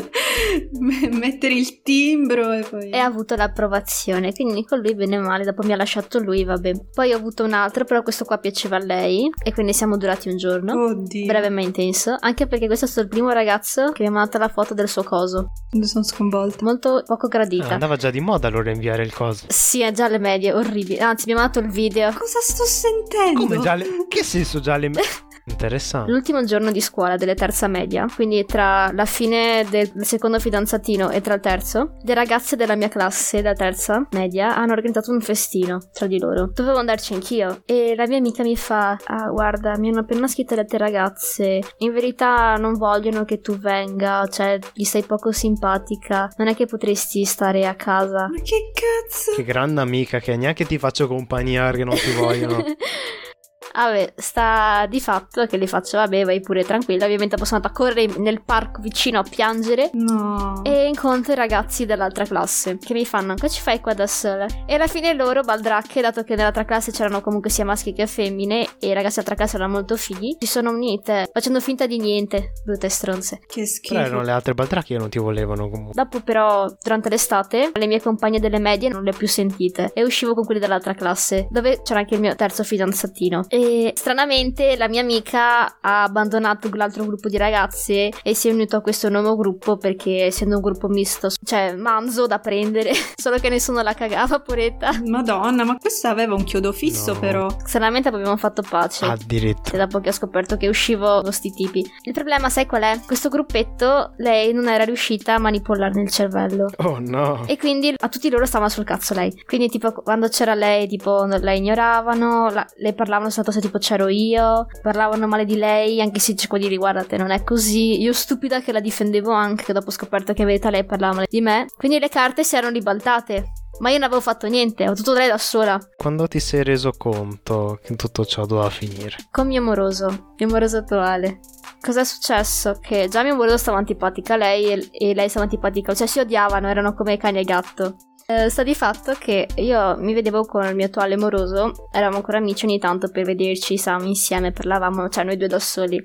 M- 0.80 1.18
Mettere 1.18 1.56
il 1.56 1.82
timbro 1.82 2.52
e 2.52 2.62
poi... 2.62 2.90
E 2.92 2.98
ha 2.98 3.06
avuto 3.06 3.36
l'approvazione, 3.36 4.34
quindi 4.34 4.64
con 4.66 4.80
lui 4.80 4.94
bene 4.94 5.18
o 5.18 5.22
male, 5.22 5.44
dopo 5.46 5.64
mi 5.66 5.74
ha 5.74 5.78
lasciato 5.78 6.20
lui, 6.20 6.44
vabbè. 6.44 6.72
Poi 6.94 7.12
ho 7.12 7.18
avuto 7.18 7.44
un 7.44 7.54
altro, 7.54 7.86
però 7.86 8.04
questo 8.04 8.26
qua 8.26 8.38
piaceva 8.38 8.76
a 8.76 8.84
lei 8.86 9.30
e 9.44 9.52
quindi 9.52 9.74
siamo 9.74 9.98
durati 9.98 10.30
un 10.30 10.38
giorno. 10.38 10.74
Oddio. 10.90 11.26
Breve 11.26 11.50
ma 11.50 11.62
intenso, 11.62 12.16
anche 12.20 12.46
perché 12.46 12.68
questo 12.68 12.86
è 12.86 12.88
stato 12.88 13.08
il 13.08 13.12
primo 13.12 13.30
ragazzo 13.32 13.92
che 13.94 14.04
mi 14.04 14.10
ha 14.10 14.12
mandato 14.12 14.38
la 14.38 14.50
foto 14.50 14.76
del 14.76 14.88
suo 14.88 15.04
coso. 15.04 15.52
Sono 15.82 16.04
sconvolta. 16.04 16.64
Molto 16.64 17.02
poco 17.04 17.26
Ah, 17.26 17.30
gradita. 17.30 17.70
andava 17.74 17.96
già 17.96 18.12
di 18.12 18.20
moda 18.20 18.48
allora 18.48 18.70
inviare 18.72 19.02
il 19.04 19.12
coso. 19.14 19.39
Sì, 19.48 19.82
è 19.82 19.92
già 19.92 20.06
alle 20.06 20.20
medie, 20.20 20.54
orribile. 20.54 21.00
Anzi, 21.00 21.26
mi 21.28 21.34
ha 21.34 21.36
mandato 21.36 21.60
il 21.60 21.70
video. 21.70 22.12
Cosa 22.12 22.40
sto 22.42 22.66
sentendo? 22.66 23.42
Come 23.42 23.60
già 23.60 23.76
le... 23.76 23.86
Che 24.08 24.24
senso 24.24 24.60
già 24.60 24.78
le... 24.78 24.92
Interessante. 25.50 26.12
L'ultimo 26.12 26.44
giorno 26.44 26.72
di 26.72 26.82
scuola 26.82 27.16
delle 27.16 27.36
terza 27.36 27.68
media, 27.68 28.06
quindi 28.14 28.46
tra 28.46 28.92
la 28.94 29.06
fine 29.06 29.66
del 29.70 29.92
secondo 30.02 30.40
fidanzatino 30.40 31.10
e 31.10 31.22
tra 31.22 31.34
il 31.34 31.42
terzo, 31.42 31.98
le 32.02 32.14
ragazze 32.14 32.56
della 32.56 32.76
mia 32.76 32.88
classe, 32.88 33.42
da 33.42 33.54
terza 33.54 34.08
media, 34.12 34.56
hanno 34.56 34.74
organizzato 34.74 35.12
un 35.12 35.22
festino 35.22 35.80
tra 35.92 36.08
di 36.08 36.20
loro. 36.20 36.52
Dovevo 36.54 36.78
andarci 36.78 37.14
anch'io 37.14 37.62
e 37.66 37.94
la 37.96 38.08
mia 38.08 38.18
amica 38.18 38.44
mi 38.44 38.56
fa: 38.56 38.98
Ah, 39.06 39.30
guarda, 39.30 39.78
mi 39.78 39.90
hanno 39.90 40.02
appena 40.02 40.28
scritto 40.28 40.56
le 40.56 40.62
altre 40.62 40.78
ragazze. 40.78 41.60
In 41.78 41.92
verità 41.92 42.56
non 42.56 42.74
vogliono 42.74 43.26
che 43.26 43.40
tu 43.40 43.58
venga, 43.58 44.28
cioè 44.32 44.60
gli 44.74 44.84
sei 44.84 45.04
poco 45.04 45.32
simpatica. 45.32 46.32
Non 46.38 46.48
è 46.48 46.56
che 46.56 46.66
potresti 46.66 47.26
stare 47.26 47.66
a 47.66 47.76
casa. 47.76 48.28
Ma 48.28 48.42
che 48.42 48.72
cazzo? 48.74 49.36
Che 49.36 49.44
grande 49.44 49.82
amica 49.82 50.20
che 50.20 50.36
neanche 50.36 50.66
ti 50.66 50.78
faccio 50.78 51.08
compagnia 51.08 51.66
perché 51.66 51.84
non 51.84 51.96
ti 51.96 52.12
vogliono. 52.12 52.64
Vabbè, 53.74 54.14
sta 54.16 54.86
di 54.90 55.00
fatto 55.00 55.46
che 55.46 55.58
le 55.58 55.68
faccio, 55.68 55.98
vabbè, 55.98 56.24
vai 56.26 56.40
pure 56.42 56.64
tranquilla. 56.64 57.06
Ovviamente 57.06 57.36
posso 57.38 57.56
andare 57.56 57.74
a 57.74 57.76
correre 57.76 58.08
nel 58.18 58.42
parco 58.44 58.82
vicino 58.82 59.20
a 59.20 59.24
piangere. 59.24 59.90
No. 59.94 60.62
E 60.64 60.88
incontro 60.88 61.34
i 61.34 61.36
ragazzi 61.36 61.86
dell'altra 61.86 62.26
classe 62.26 62.78
che 62.78 62.94
mi 62.94 63.06
fanno: 63.06 63.36
Cosa 63.36 63.48
ci 63.54 63.62
fai 63.62 63.80
qua 63.80 63.94
da 63.94 64.08
sola? 64.08 64.46
E 64.66 64.74
alla 64.76 64.88
fine 64.88 65.14
loro, 65.14 65.42
baldracche, 65.42 66.02
dato 66.02 66.24
che 66.24 66.36
nell'altra 66.36 66.66
classe 66.66 66.92
c'erano 66.92 67.22
comunque 67.22 67.50
sia 67.50 67.66
maschi 67.66 67.94
che 67.94 68.08
femmine, 68.08 68.68
e 68.80 68.88
i 68.88 68.94
ragazzi 68.94 69.16
dell'altra 69.20 69.36
classe 69.36 69.56
erano 69.56 69.74
molto 69.74 69.96
fighi, 69.96 70.38
si 70.40 70.48
sono 70.48 70.72
unite 70.72 71.30
facendo 71.32 71.60
finta 71.60 71.86
di 71.86 71.98
niente, 72.00 72.52
brutte 72.64 72.90
stronze. 72.90 73.40
Che 73.48 73.62
Però 73.62 73.66
schifo. 73.66 73.98
erano 74.00 74.22
le 74.24 74.32
altre 74.32 74.54
baldracche 74.54 74.94
che 74.94 75.00
non 75.00 75.10
ti 75.10 75.20
volevano 75.20 75.70
comunque. 75.70 75.94
Dopo, 75.94 76.22
però, 76.22 76.66
durante 76.82 77.10
l'estate, 77.10 77.72
le 77.74 77.88
mie 77.88 78.02
compagne 78.02 78.40
delle 78.40 78.60
medie 78.60 78.90
non 78.90 79.04
le 79.04 79.12
ho 79.12 79.18
più 79.18 79.28
sentite 79.28 79.92
e 79.94 80.04
uscivo 80.04 80.34
con 80.34 80.44
quelli 80.46 80.60
dell'altra 80.60 80.94
classe, 80.94 81.48
dove 81.50 81.82
c'era 81.84 82.00
anche 82.00 82.16
il 82.16 82.22
mio 82.22 82.36
terzo 82.36 82.64
fidanzatino. 82.64 83.46
E 83.48 83.59
stranamente 83.96 84.76
la 84.78 84.88
mia 84.88 85.02
amica 85.02 85.78
ha 85.82 86.04
abbandonato 86.04 86.70
l'altro 86.74 87.06
gruppo 87.06 87.30
di 87.30 87.38
ragazze 87.38 88.10
e 88.24 88.34
si 88.36 88.48
è 88.50 88.52
unito 88.52 88.76
a 88.78 88.82
questo 88.82 89.10
nuovo 89.10 89.36
gruppo 89.36 89.78
perché, 89.78 90.26
essendo 90.26 90.56
un 90.56 90.62
gruppo 90.62 90.88
misto, 90.88 91.30
cioè 91.44 91.76
manzo 91.76 92.28
da 92.28 92.40
prendere, 92.40 92.92
solo 93.16 93.38
che 93.38 93.50
nessuno 93.50 93.82
la 93.82 93.94
cagava, 93.94 94.40
poretta. 94.40 94.92
Madonna, 95.06 95.64
ma 95.64 95.78
questa 95.78 96.10
aveva 96.10 96.34
un 96.36 96.44
chiodo 96.44 96.72
fisso 96.72 97.14
No. 97.14 97.20
però. 97.20 97.48
Stranamente 97.66 98.10
abbiamo 98.10 98.38
fatto 98.38 98.62
pace. 98.68 99.06
Addirittura. 99.06 99.76
E 99.76 99.78
dopo 99.86 100.00
che 100.00 100.10
ho 100.10 100.14
scoperto 100.14 100.58
che 100.58 100.68
uscivo 100.68 101.22
con 101.22 101.32
sti 101.32 101.52
tipi. 101.52 101.86
Il 102.04 102.14
problema, 102.14 102.50
sai 102.50 102.66
qual 102.66 102.84
è? 102.84 103.00
Questo 103.06 103.30
gruppetto, 103.30 104.14
lei 104.18 104.54
non 104.54 104.68
era 104.68 104.84
riuscita 104.84 105.36
a 105.36 105.40
manipolarne 105.40 106.02
il 106.02 106.10
cervello. 106.10 106.68
Oh 106.78 106.98
no. 107.00 107.44
E 107.48 107.58
quindi 107.58 107.94
a 107.98 108.10
tutti 108.10 108.30
loro 108.30 108.46
stava 108.46 108.70
sul 108.70 108.84
cazzo 108.84 109.14
lei. 109.14 109.34
Quindi, 109.46 109.68
tipo, 109.70 109.92
quando 109.92 110.28
c'era 110.28 110.54
lei, 110.54 110.88
tipo, 110.88 111.26
la 111.26 111.52
ignoravano, 111.54 112.50
la- 112.52 112.66
le 112.78 112.94
parlavano 112.94 113.30
soltanto 113.30 113.49
se 113.52 113.62
tipo 113.62 113.78
c'ero 113.78 114.08
io, 114.08 114.68
parlavano 114.82 115.28
male 115.28 115.46
di 115.46 115.56
lei, 115.56 116.02
anche 116.02 116.20
se 116.20 116.36
cerco 116.36 116.58
di 116.58 116.64
dire, 116.64 116.78
guardate, 116.78 117.18
non 117.18 117.32
è 117.32 117.44
così. 117.44 118.02
Io 118.02 118.14
stupida 118.14 118.62
che 118.62 118.72
la 118.72 118.80
difendevo 118.80 119.32
anche, 119.32 119.64
che 119.64 119.74
dopo 119.74 119.88
ho 119.88 119.92
scoperto 119.92 120.34
che 120.34 120.42
in 120.42 120.48
verità 120.48 120.70
lei 120.70 120.86
parlava 120.86 121.16
male 121.16 121.28
di 121.30 121.42
me. 121.42 121.68
Quindi 121.78 122.00
le 122.00 122.10
carte 122.10 122.44
si 122.44 122.56
erano 122.56 122.74
ribaltate. 122.74 123.52
Ma 123.80 123.90
io 123.90 123.98
non 123.98 124.08
avevo 124.08 124.20
fatto 124.20 124.48
niente, 124.48 124.90
ho 124.90 124.94
tutto 124.94 125.14
lei 125.14 125.30
da 125.30 125.38
sola. 125.38 125.80
Quando 125.96 126.28
ti 126.28 126.40
sei 126.40 126.64
reso 126.64 126.92
conto 126.98 127.80
che 127.82 127.96
tutto 127.96 128.26
ciò 128.26 128.46
doveva 128.46 128.70
finire? 128.70 129.16
Con 129.32 129.48
mio 129.48 129.62
amoroso, 129.62 130.34
mio 130.38 130.48
amoroso 130.48 130.78
attuale. 130.78 131.40
Cos'è 131.80 132.04
successo? 132.04 132.78
Che 132.82 133.08
già 133.08 133.24
mio 133.24 133.34
amoroso 133.34 133.58
stava 133.58 133.78
antipatica 133.78 134.34
a 134.34 134.38
lei 134.38 134.66
e, 134.66 134.90
e 134.92 135.14
lei 135.14 135.30
stava 135.30 135.46
antipatica, 135.46 135.94
cioè 135.94 136.08
si 136.08 136.20
odiavano, 136.20 136.68
erano 136.68 136.94
come 136.94 137.16
cane 137.16 137.40
e 137.40 137.44
gatto. 137.44 137.96
Eh, 138.32 138.48
sta 138.48 138.62
di 138.62 138.76
fatto 138.76 139.14
che 139.14 139.48
io 139.56 139.98
mi 139.98 140.14
vedevo 140.14 140.46
con 140.46 140.64
il 140.64 140.76
mio 140.76 140.86
attuale 140.86 141.18
moroso, 141.18 141.90
eravamo 141.92 142.18
ancora 142.18 142.38
amici 142.38 142.66
ogni 142.66 142.78
tanto 142.78 143.10
per 143.10 143.26
vederci, 143.26 143.76
stavamo 143.76 144.06
insieme, 144.06 144.52
parlavamo, 144.52 145.10
cioè 145.10 145.24
noi 145.24 145.36
due 145.36 145.48
da 145.48 145.58
soli. 145.58 146.00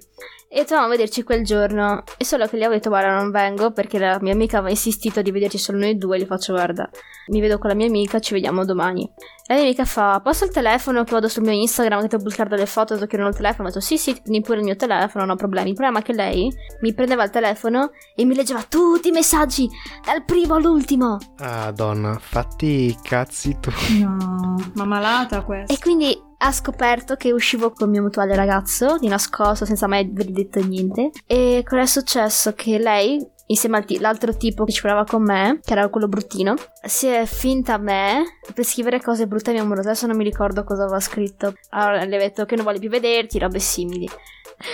E 0.57 0.61
dovevamo 0.61 0.87
vederci 0.87 1.25
quel 1.25 1.43
giorno. 1.43 2.05
E 2.17 2.25
solo 2.25 2.47
che 2.47 2.57
gli 2.57 2.61
avevo 2.61 2.75
detto, 2.75 2.89
guarda, 2.89 3.13
non 3.13 3.33
vengo 3.33 3.73
perché 3.73 3.99
la 3.99 4.19
mia 4.21 4.33
amica 4.33 4.59
aveva 4.59 4.71
insistito 4.71 5.21
di 5.21 5.33
vederci 5.33 5.59
solo 5.59 5.79
noi 5.79 5.97
due. 5.97 6.17
Gli 6.17 6.27
faccio, 6.27 6.53
guarda, 6.53 6.89
mi 7.33 7.41
vedo 7.41 7.59
con 7.59 7.71
la 7.71 7.75
mia 7.75 7.89
amica, 7.89 8.21
ci 8.21 8.35
vediamo 8.35 8.65
domani. 8.65 9.03
E 9.03 9.49
la 9.49 9.55
mia 9.57 9.65
amica 9.65 9.85
fa, 9.85 10.21
posso 10.23 10.45
il 10.45 10.53
telefono 10.53 11.03
che 11.03 11.11
vado 11.11 11.27
sul 11.27 11.43
mio 11.43 11.51
Instagram, 11.51 12.03
che 12.03 12.07
devo 12.07 12.23
pubblicare 12.23 12.51
delle 12.51 12.67
foto, 12.67 12.97
che 12.97 13.17
non 13.17 13.27
ho 13.27 13.31
il 13.31 13.35
telefono. 13.35 13.67
Ho 13.67 13.73
detto, 13.73 13.85
sì, 13.85 13.99
sì, 13.99 14.13
prendi 14.13 14.43
pure 14.43 14.59
il 14.59 14.65
mio 14.65 14.77
telefono, 14.77 15.25
non 15.25 15.35
ho 15.35 15.37
problemi. 15.37 15.71
Il 15.71 15.75
problema 15.75 15.99
è 15.99 16.03
che 16.03 16.13
lei 16.13 16.49
mi 16.83 16.95
prendeva 16.95 17.25
il 17.25 17.31
telefono 17.31 17.91
e 18.15 18.25
mi 18.25 18.37
leggeva 18.37 18.63
tutti 18.63 19.09
i 19.09 19.11
messaggi, 19.11 19.69
dal 20.05 20.25
primo 20.25 20.55
all'ultimo. 20.55 21.19
Ah, 21.39 21.73
donna, 21.73 22.17
fatti 22.21 22.67
i 22.67 22.99
cazzi 23.03 23.59
tu. 23.59 23.73
No, 23.99 24.71
ma 24.75 24.85
malata 24.85 25.43
questa. 25.43 25.75
E 25.75 25.79
quindi 25.81 26.17
ha 26.45 26.53
scoperto 26.53 27.15
che 27.17 27.33
uscivo 27.33 27.71
con 27.71 27.89
mio 27.89 28.03
mutuale 28.03 28.37
ragazzo, 28.37 28.99
di 28.99 29.09
nascosto, 29.09 29.65
senza 29.65 29.87
mai 29.87 30.07
avergli 30.11 30.33
detto 30.33 30.61
niente. 30.61 31.11
E 31.27 31.63
cosa 31.67 31.81
è 31.81 31.87
successo? 31.87 32.53
Che 32.53 32.79
lei, 32.79 33.19
insieme 33.47 33.83
all'altro 33.83 34.37
tipo 34.37 34.65
che 34.65 34.73
ci 34.73 34.83
provava 34.83 35.05
con 35.05 35.23
me, 35.23 35.61
che 35.65 35.73
era 35.73 35.89
quello 35.89 36.07
bruttino, 36.07 36.55
si 36.85 37.07
è 37.07 37.25
finta 37.25 37.75
a 37.75 37.79
me 37.79 38.41
per 38.53 38.63
scrivere 38.63 39.01
cose 39.01 39.27
brutte 39.27 39.51
a 39.51 39.53
mio 39.55 39.63
amoroso. 39.63 39.89
Adesso 39.89 40.07
non 40.07 40.19
mi 40.19 40.25
ricordo 40.25 40.65
cosa 40.65 40.83
aveva 40.83 41.01
scritto. 41.01 41.55
Allora 41.71 42.05
le 42.05 42.17
ho 42.17 42.21
detto 42.21 42.45
che 42.45 42.57
non 42.57 42.65
vuole 42.65 42.79
più 42.79 42.91
vederti, 42.91 43.39
robe 43.39 43.59
simili. 43.59 44.07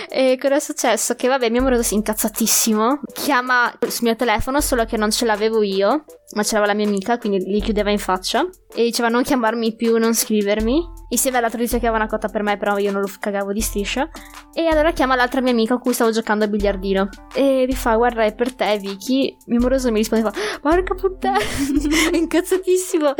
E 0.09 0.37
cosa 0.39 0.55
è 0.55 0.59
successo? 0.59 1.15
Che 1.15 1.27
vabbè, 1.29 1.49
mio 1.49 1.61
amoroso 1.61 1.83
si 1.83 1.93
è 1.93 1.97
incazzatissimo. 1.97 2.99
Chiama 3.13 3.73
sul 3.87 4.07
mio 4.07 4.15
telefono, 4.17 4.59
solo 4.59 4.83
che 4.83 4.97
non 4.97 5.09
ce 5.09 5.25
l'avevo 5.25 5.63
io, 5.63 6.03
ma 6.33 6.43
ce 6.43 6.55
l'aveva 6.55 6.71
la 6.71 6.77
mia 6.77 6.87
amica, 6.87 7.17
quindi 7.17 7.49
gli 7.49 7.61
chiudeva 7.61 7.89
in 7.89 7.99
faccia. 7.99 8.47
E 8.73 8.83
diceva 8.83 9.09
non 9.09 9.23
chiamarmi 9.23 9.75
più, 9.75 9.97
non 9.97 10.13
scrivermi. 10.13 10.99
Insieme 11.09 11.37
all'altro 11.37 11.59
tizio 11.59 11.77
che 11.77 11.87
aveva 11.87 12.01
una 12.03 12.09
cotta 12.09 12.29
per 12.29 12.41
me, 12.41 12.57
però 12.57 12.77
io 12.77 12.91
non 12.91 13.01
lo 13.01 13.09
cagavo 13.19 13.51
di 13.51 13.59
striscia. 13.59 14.09
E 14.53 14.65
allora 14.67 14.91
chiama 14.91 15.15
l'altra 15.15 15.41
mia 15.41 15.51
amica 15.51 15.73
con 15.73 15.83
cui 15.83 15.93
stavo 15.93 16.11
giocando 16.11 16.45
a 16.45 16.47
biliardino. 16.47 17.09
E 17.33 17.65
mi 17.67 17.75
fa, 17.75 17.95
guarda, 17.95 18.23
è 18.23 18.33
per 18.33 18.53
te, 18.53 18.77
Vicky. 18.79 19.35
Mio 19.47 19.59
amoroso 19.59 19.91
mi 19.91 19.97
rispondeva, 19.97 20.31
porca 20.61 20.93
puttana, 20.93 21.37
incazzatissimo. 22.13 23.13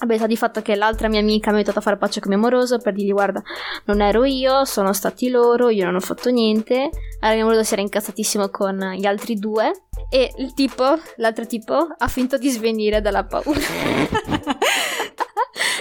Vabbè, 0.00 0.16
sta 0.16 0.26
di 0.26 0.36
fatto 0.36 0.62
che 0.62 0.74
l'altra 0.74 1.08
mia 1.08 1.20
amica 1.20 1.50
mi 1.50 1.56
ha 1.56 1.58
aiutato 1.58 1.80
a 1.80 1.82
fare 1.82 1.98
pace 1.98 2.20
con 2.20 2.30
mio 2.30 2.38
amoroso 2.38 2.78
per 2.78 2.94
dirgli, 2.94 3.12
guarda, 3.12 3.42
non 3.86 4.00
ero 4.00 4.24
io, 4.24 4.64
sono 4.64 4.92
stati 4.92 5.28
loro, 5.28 5.68
io 5.68 5.84
non 5.84 5.96
ho 5.96 6.00
fatto 6.00 6.30
niente. 6.30 6.88
Allora 7.20 7.34
mio 7.34 7.42
amoroso 7.42 7.64
si 7.64 7.72
era 7.74 7.82
incazzatissimo 7.82 8.48
con 8.48 8.78
gli 8.96 9.04
altri 9.04 9.34
due. 9.34 9.72
E 10.10 10.32
il 10.38 10.54
tipo, 10.54 10.98
l'altro 11.16 11.44
tipo, 11.46 11.74
ha 11.74 12.08
finto 12.08 12.37
di 12.38 12.50
svenire 12.50 13.00
dalla 13.00 13.24
paura. 13.24 13.60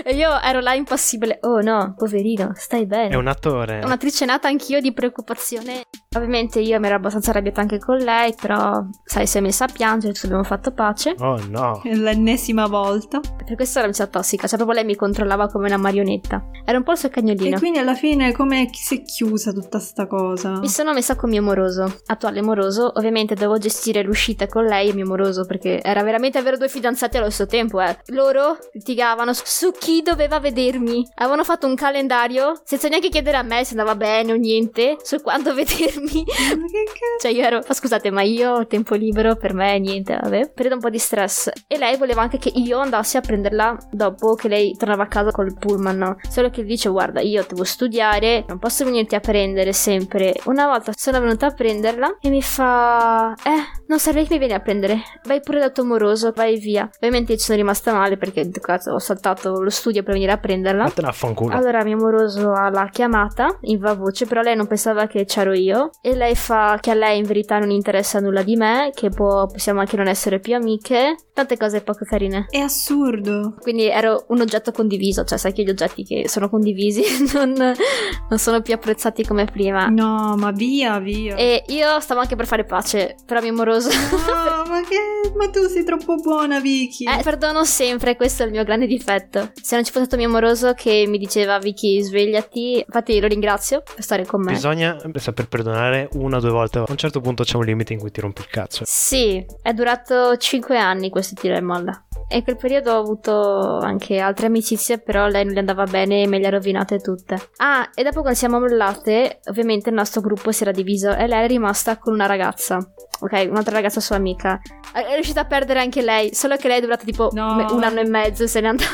E 0.03 0.15
io 0.15 0.39
ero 0.41 0.61
là 0.61 0.73
impassibile. 0.73 1.39
Oh 1.41 1.59
no, 1.59 1.93
poverino, 1.97 2.53
stai 2.55 2.85
bene. 2.85 3.09
È 3.09 3.15
un 3.15 3.27
attore. 3.27 3.81
Un'attrice 3.83 4.23
nata 4.23 4.47
anch'io 4.47 4.79
di 4.79 4.93
preoccupazione. 4.93 5.83
Ovviamente 6.17 6.59
io 6.59 6.79
mi 6.79 6.87
ero 6.87 6.95
abbastanza 6.95 7.29
arrabbiata 7.31 7.61
anche 7.61 7.79
con 7.79 7.97
lei, 7.97 8.33
però 8.39 8.83
sai, 9.03 9.27
si 9.27 9.37
è 9.37 9.41
messa 9.41 9.65
a 9.65 9.69
piangere, 9.71 10.13
tutti 10.13 10.25
abbiamo 10.25 10.43
fatto 10.43 10.71
pace. 10.71 11.15
Oh 11.19 11.39
no. 11.47 11.81
L'ennesima 11.83 12.67
volta. 12.67 13.19
Per 13.19 13.55
questo 13.55 13.77
era 13.77 13.87
amicizia 13.87 14.07
tossica, 14.07 14.47
cioè 14.47 14.57
proprio 14.57 14.79
lei 14.79 14.85
mi 14.85 14.95
controllava 14.95 15.47
come 15.47 15.67
una 15.67 15.77
marionetta. 15.77 16.43
Era 16.65 16.77
un 16.77 16.83
po' 16.83 16.91
il 16.91 16.97
suo 16.97 17.09
cagnolino. 17.09 17.55
E 17.55 17.59
quindi 17.59 17.79
alla 17.79 17.93
fine 17.93 18.31
come 18.33 18.69
si 18.73 18.97
è 18.97 19.01
chiusa 19.03 19.51
tutta 19.51 19.79
sta 19.79 20.07
cosa? 20.07 20.59
Mi 20.59 20.69
sono 20.69 20.93
messa 20.93 21.15
con 21.15 21.29
mio 21.29 21.41
moroso, 21.41 22.01
attuale 22.07 22.41
moroso. 22.41 22.91
Ovviamente 22.95 23.35
dovevo 23.35 23.57
gestire 23.57 24.03
l'uscita 24.03 24.47
con 24.47 24.65
lei 24.65 24.89
e 24.89 24.93
mio 24.93 25.05
moroso 25.05 25.45
perché 25.45 25.81
era 25.81 26.03
veramente 26.03 26.37
avere 26.37 26.57
due 26.57 26.67
fidanzati 26.67 27.17
allo 27.17 27.29
stesso 27.29 27.45
tempo, 27.49 27.79
eh. 27.81 27.97
Loro 28.07 28.57
litigavano 28.73 29.31
su 29.33 29.71
chi 29.71 30.01
doveva 30.01 30.39
vedermi. 30.39 31.07
Avevano 31.15 31.43
fatto 31.43 31.67
un 31.67 31.75
calendario 31.75 32.59
senza 32.63 32.87
neanche 32.87 33.09
chiedere 33.09 33.37
a 33.37 33.43
me 33.43 33.63
se 33.63 33.71
andava 33.71 33.95
bene 33.95 34.33
o 34.33 34.35
niente 34.35 34.97
su 35.01 35.21
quando 35.21 35.53
vedermi. 35.55 36.06
Ma 36.57 36.65
che 36.67 36.83
cazzo? 36.85 37.19
Cioè 37.21 37.31
io 37.31 37.43
ero, 37.43 37.61
ma 37.67 37.73
scusate, 37.73 38.09
ma 38.11 38.21
io 38.21 38.53
ho 38.53 38.67
tempo 38.67 38.95
libero 38.95 39.35
per 39.35 39.53
me, 39.53 39.77
niente, 39.79 40.17
vabbè. 40.21 40.51
Periodo 40.51 40.75
un 40.75 40.81
po' 40.81 40.89
di 40.89 40.99
stress. 40.99 41.49
E 41.67 41.77
lei 41.77 41.97
voleva 41.97 42.21
anche 42.21 42.37
che 42.37 42.51
io 42.53 42.79
andassi 42.79 43.17
a 43.17 43.21
prenderla 43.21 43.77
dopo 43.91 44.35
che 44.35 44.47
lei 44.47 44.75
tornava 44.77 45.03
a 45.03 45.07
casa 45.07 45.31
col 45.31 45.57
pullman, 45.57 45.97
no? 45.97 46.17
Solo 46.29 46.49
che 46.49 46.63
dice, 46.63 46.89
guarda, 46.89 47.21
io 47.21 47.45
devo 47.47 47.63
studiare, 47.63 48.45
non 48.47 48.59
posso 48.59 48.85
venirti 48.85 49.15
a 49.15 49.19
prendere 49.19 49.73
sempre. 49.73 50.35
Una 50.45 50.67
volta 50.67 50.91
sono 50.95 51.19
venuta 51.19 51.47
a 51.47 51.51
prenderla 51.51 52.17
e 52.21 52.29
mi 52.29 52.41
fa, 52.41 53.33
eh, 53.43 53.83
non 53.87 53.99
serve 53.99 54.23
che 54.23 54.33
mi 54.33 54.39
vieni 54.39 54.53
a 54.53 54.59
prendere. 54.59 55.01
Vai 55.25 55.41
pure 55.41 55.59
dal 55.59 55.71
tuo 55.71 55.85
moroso, 55.85 56.31
vai 56.35 56.57
via. 56.57 56.89
Ovviamente 56.95 57.37
ci 57.37 57.45
sono 57.45 57.57
rimasta 57.57 57.93
male 57.93 58.17
perché 58.17 58.49
cazzo, 58.61 58.91
ho 58.91 58.99
saltato 58.99 59.61
lo 59.61 59.69
studio 59.69 60.03
per 60.03 60.13
venire 60.13 60.31
a 60.31 60.37
prenderla. 60.37 60.83
Vattene 60.83 61.07
a 61.07 61.11
fanculo. 61.11 61.55
Allora 61.55 61.83
mio 61.83 61.97
amoroso 61.97 62.51
l'ha 62.51 62.89
chiamata 62.91 63.57
in 63.61 63.77
viva 63.77 63.93
voce, 63.93 64.25
però 64.25 64.41
lei 64.41 64.55
non 64.55 64.67
pensava 64.67 65.07
che 65.07 65.25
c'ero 65.25 65.53
io 65.87 65.91
e 66.01 66.15
lei 66.15 66.35
fa 66.35 66.77
che 66.81 66.91
a 66.91 66.93
lei 66.93 67.17
in 67.17 67.25
verità 67.25 67.57
non 67.57 67.71
interessa 67.71 68.19
nulla 68.19 68.43
di 68.43 68.55
me, 68.55 68.91
che 68.93 69.09
può, 69.09 69.47
possiamo 69.47 69.79
anche 69.79 69.95
non 69.95 70.07
essere 70.07 70.39
più 70.39 70.55
amiche, 70.55 71.15
tante 71.33 71.57
cose 71.57 71.81
poco 71.81 72.05
carine. 72.05 72.47
È 72.49 72.59
assurdo. 72.59 73.55
Quindi 73.59 73.87
ero 73.87 74.25
un 74.29 74.41
oggetto 74.41 74.71
condiviso, 74.71 75.23
cioè 75.23 75.37
sai 75.37 75.53
che 75.53 75.63
gli 75.63 75.69
oggetti 75.69 76.03
che 76.03 76.27
sono 76.27 76.49
condivisi 76.49 77.03
non, 77.33 77.53
non 77.53 78.39
sono 78.39 78.61
più 78.61 78.73
apprezzati 78.73 79.23
come 79.23 79.45
prima. 79.45 79.87
No, 79.87 80.35
ma 80.37 80.51
via, 80.51 80.99
via. 80.99 81.35
E 81.35 81.63
io 81.67 81.99
stavo 81.99 82.21
anche 82.21 82.35
per 82.35 82.47
fare 82.47 82.65
pace, 82.65 83.15
però 83.25 83.41
mio 83.41 83.51
amoroso... 83.51 83.89
No, 83.89 84.63
ma 84.67 84.81
che... 84.81 85.31
Ma 85.35 85.49
tu 85.49 85.67
sei 85.67 85.83
troppo 85.83 86.15
buona, 86.15 86.59
Vicky. 86.59 87.05
Eh, 87.05 87.21
perdono 87.23 87.63
sempre, 87.63 88.15
questo 88.15 88.43
è 88.43 88.45
il 88.45 88.51
mio 88.51 88.63
grande 88.63 88.87
difetto. 88.87 89.51
Se 89.61 89.75
non 89.75 89.83
ci 89.83 89.91
fosse 89.91 90.05
stato 90.05 90.17
mio 90.17 90.27
amoroso 90.27 90.73
che 90.73 91.05
mi 91.07 91.17
diceva 91.17 91.59
Vicky 91.59 92.01
svegliati, 92.01 92.83
infatti 92.85 93.19
lo 93.19 93.27
ringrazio 93.27 93.83
per 93.83 94.03
stare 94.03 94.25
con 94.25 94.41
me. 94.41 94.53
Bisogna 94.53 94.97
saper 95.15 95.47
perdonare 95.47 95.76
una 96.13 96.37
o 96.37 96.39
due 96.39 96.49
volte. 96.51 96.79
A 96.79 96.85
un 96.87 96.97
certo 96.97 97.21
punto 97.21 97.43
c'è 97.43 97.57
un 97.57 97.65
limite 97.65 97.93
in 97.93 97.99
cui 97.99 98.11
ti 98.11 98.21
rompi 98.21 98.41
il 98.41 98.47
cazzo. 98.47 98.83
Sì, 98.85 99.45
è 99.61 99.73
durato 99.73 100.35
5 100.37 100.77
anni 100.77 101.09
questo 101.09 101.35
tiro 101.39 101.55
e 101.55 101.61
molla. 101.61 102.01
E 102.29 102.37
in 102.37 102.43
quel 102.43 102.57
periodo 102.57 102.93
ho 102.93 102.99
avuto 102.99 103.77
anche 103.77 104.19
altre 104.19 104.47
amicizie, 104.47 104.99
però 104.99 105.27
lei 105.27 105.45
non 105.45 105.53
le 105.53 105.59
andava 105.59 105.85
bene 105.85 106.23
e 106.23 106.27
me 106.27 106.39
le 106.39 106.47
ha 106.47 106.49
rovinate 106.49 106.99
tutte. 106.99 107.37
Ah, 107.57 107.89
e 107.95 108.03
dopo 108.03 108.19
quando 108.19 108.37
siamo 108.37 108.59
mollate, 108.59 109.39
ovviamente 109.45 109.89
il 109.89 109.95
nostro 109.95 110.19
gruppo 110.19 110.51
si 110.51 110.63
era 110.63 110.71
diviso 110.73 111.15
e 111.15 111.25
lei 111.25 111.45
è 111.45 111.47
rimasta 111.47 111.97
con 111.97 112.13
una 112.13 112.25
ragazza. 112.25 112.77
Ok, 113.19 113.47
un'altra 113.49 113.75
ragazza 113.75 114.01
sua 114.01 114.17
amica. 114.17 114.59
È 114.93 115.13
riuscita 115.13 115.41
a 115.41 115.45
perdere 115.45 115.79
anche 115.79 116.01
lei, 116.01 116.33
solo 116.33 116.57
che 116.57 116.67
lei 116.67 116.79
è 116.79 116.81
durata 116.81 117.05
tipo 117.05 117.29
No. 117.31 117.55
me- 117.55 117.65
un 117.71 117.83
anno 117.83 118.01
e 118.01 118.07
mezzo 118.09 118.43
e 118.43 118.47
se 118.47 118.59
n'è 118.59 118.67
andata. 118.67 118.91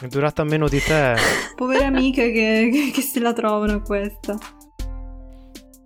È 0.00 0.06
durata 0.08 0.42
meno 0.42 0.66
di 0.68 0.80
te. 0.80 1.14
Povere 1.54 1.84
amiche 1.84 2.32
che, 2.32 2.68
che- 2.72 2.90
che 2.92 3.00
se 3.00 3.20
la 3.20 3.32
trovano 3.32 3.80
questa. 3.82 4.36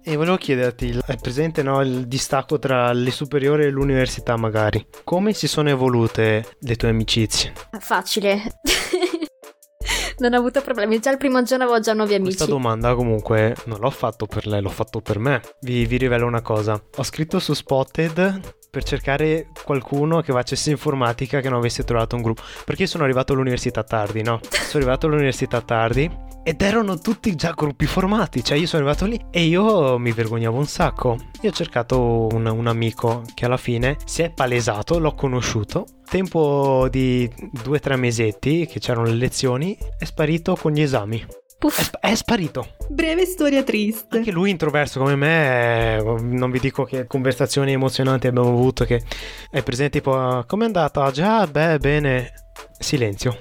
E 0.09 0.15
volevo 0.15 0.37
chiederti, 0.37 1.01
è 1.05 1.17
presente 1.17 1.65
no, 1.65 1.81
il 1.81 2.07
distacco 2.07 2.61
tra 2.61 2.93
le 2.93 3.11
superiori 3.11 3.65
e 3.65 3.71
l'università 3.71 4.37
magari? 4.37 4.87
Come 5.03 5.33
si 5.33 5.49
sono 5.49 5.69
evolute 5.69 6.57
le 6.61 6.77
tue 6.77 6.91
amicizie? 6.91 7.53
Facile. 7.81 8.41
non 10.19 10.33
ho 10.33 10.37
avuto 10.37 10.61
problemi. 10.61 11.01
Già 11.01 11.11
il 11.11 11.17
primo 11.17 11.43
giorno 11.43 11.65
avevo 11.65 11.81
già 11.81 11.93
nuovi 11.93 12.15
amici. 12.15 12.37
Questa 12.37 12.47
domanda 12.47 12.95
comunque 12.95 13.57
non 13.65 13.81
l'ho 13.81 13.91
fatto 13.91 14.27
per 14.27 14.47
lei, 14.47 14.63
l'ho 14.63 14.69
fatto 14.69 15.01
per 15.01 15.19
me. 15.19 15.43
Vi, 15.63 15.87
vi 15.87 15.97
rivelo 15.97 16.25
una 16.25 16.41
cosa. 16.41 16.81
Ho 16.99 17.03
scritto 17.03 17.41
su 17.41 17.53
Spotted 17.53 18.41
per 18.71 18.85
cercare 18.85 19.49
qualcuno 19.65 20.21
che 20.21 20.31
facesse 20.31 20.71
informatica 20.71 21.41
che 21.41 21.49
non 21.49 21.59
avesse 21.59 21.83
trovato 21.83 22.15
un 22.15 22.23
gruppo. 22.23 22.43
Perché 22.65 22.83
io 22.83 22.89
sono 22.89 23.03
arrivato 23.03 23.33
all'università 23.33 23.83
tardi, 23.83 24.23
no? 24.23 24.39
Sono 24.51 24.85
arrivato 24.85 25.07
all'università 25.07 25.61
tardi 25.63 26.36
ed 26.47 26.63
erano 26.63 26.97
tutti 26.99 27.35
già 27.35 27.51
gruppi 27.51 27.87
formati. 27.87 28.45
Cioè 28.45 28.57
io 28.57 28.69
sono 28.69 28.85
arrivato 28.85 29.05
lì 29.05 29.21
e 29.33 29.43
io 29.43 29.99
mi 29.99 30.13
vergognavo 30.13 30.57
un 30.57 30.67
sacco. 30.67 31.19
Io 31.41 31.51
ho 31.51 31.53
cercato 31.53 32.29
un, 32.31 32.47
un 32.47 32.69
amico 32.69 33.25
che 33.35 33.47
alla 33.47 33.57
fine 33.57 33.97
si 34.05 34.23
è 34.23 34.31
palesato, 34.31 35.01
l'ho 35.01 35.13
conosciuto. 35.15 35.87
Tempo 36.09 36.87
di 36.89 37.29
due 37.65 37.79
o 37.79 37.81
tre 37.81 37.97
mesetti 37.97 38.65
che 38.67 38.79
c'erano 38.79 39.07
le 39.07 39.15
lezioni, 39.15 39.77
è 39.99 40.05
sparito 40.05 40.55
con 40.55 40.71
gli 40.71 40.83
esami. 40.83 41.19
È, 41.19 41.83
sp- 41.83 41.99
è 41.99 42.15
sparito. 42.15 42.77
Breve 42.91 43.27
storia 43.27 43.65
triste. 43.65 44.19
Anche 44.19 44.31
lui 44.31 44.51
introverso 44.51 45.01
come 45.01 45.17
me, 45.17 46.01
non 46.21 46.53
vi 46.53 46.61
dico 46.61 46.85
che 46.85 47.09
conversazioni 47.09 47.73
emozionanti 47.73 48.29
abbiamo 48.29 48.51
avuto 48.51 48.85
che 48.85 49.03
è 49.51 49.65
presente 49.65 49.99
tipo 49.99 50.45
come 50.47 50.63
è 50.63 50.67
andata? 50.67 51.13
Ah, 51.23 51.47
beh, 51.49 51.79
bene. 51.79 52.33
Silenzio. 52.79 53.37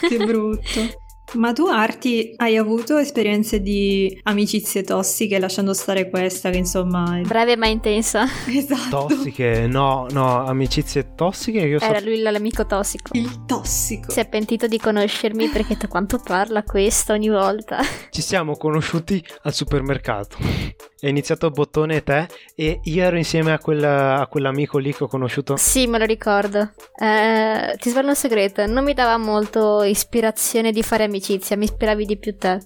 Che 0.00 0.16
brutto. 0.16 0.80
Ma 1.34 1.52
tu, 1.52 1.66
Arti, 1.66 2.32
hai 2.36 2.56
avuto 2.56 2.96
esperienze 2.96 3.60
di 3.60 4.18
amicizie 4.22 4.82
tossiche, 4.82 5.38
lasciando 5.38 5.74
stare 5.74 6.08
questa, 6.08 6.48
che 6.50 6.56
insomma 6.56 7.18
è... 7.18 7.22
Breve 7.22 7.56
ma 7.56 7.66
intensa. 7.66 8.26
Esatto. 8.48 9.06
Tossiche? 9.08 9.66
No, 9.66 10.06
no, 10.10 10.46
amicizie 10.46 11.14
tossiche 11.14 11.60
io 11.60 11.78
so 11.78 11.84
Era 11.84 12.00
lui 12.00 12.20
l'amico 12.20 12.66
tossico. 12.66 13.10
Il 13.12 13.44
tossico. 13.44 14.10
Si 14.10 14.20
è 14.20 14.28
pentito 14.28 14.66
di 14.66 14.78
conoscermi 14.78 15.48
perché 15.48 15.76
da 15.76 15.86
quanto 15.86 16.18
parla 16.18 16.62
questo 16.62 17.12
ogni 17.12 17.28
volta. 17.28 17.78
ci 18.10 18.22
siamo 18.22 18.56
conosciuti 18.56 19.24
al 19.42 19.52
supermercato. 19.52 20.38
È 21.00 21.06
iniziato 21.06 21.50
bottone 21.50 22.02
te 22.02 22.26
e 22.56 22.80
io 22.82 23.04
ero 23.04 23.16
insieme 23.16 23.52
a, 23.52 23.58
quella, 23.60 24.18
a 24.18 24.26
quell'amico 24.26 24.78
lì 24.78 24.92
che 24.92 25.04
ho 25.04 25.06
conosciuto. 25.06 25.56
Sì, 25.56 25.86
me 25.86 25.96
lo 25.98 26.04
ricordo. 26.04 26.72
Eh, 26.98 27.76
ti 27.78 27.90
svelo 27.90 28.08
un 28.08 28.16
segreto, 28.16 28.66
non 28.66 28.82
mi 28.82 28.94
dava 28.94 29.16
molto 29.16 29.84
ispirazione 29.84 30.72
di 30.72 30.82
fare 30.82 31.04
amicizia, 31.04 31.17
mi 31.56 31.64
ispiravi 31.64 32.04
di 32.04 32.18
più 32.18 32.36
te. 32.36 32.58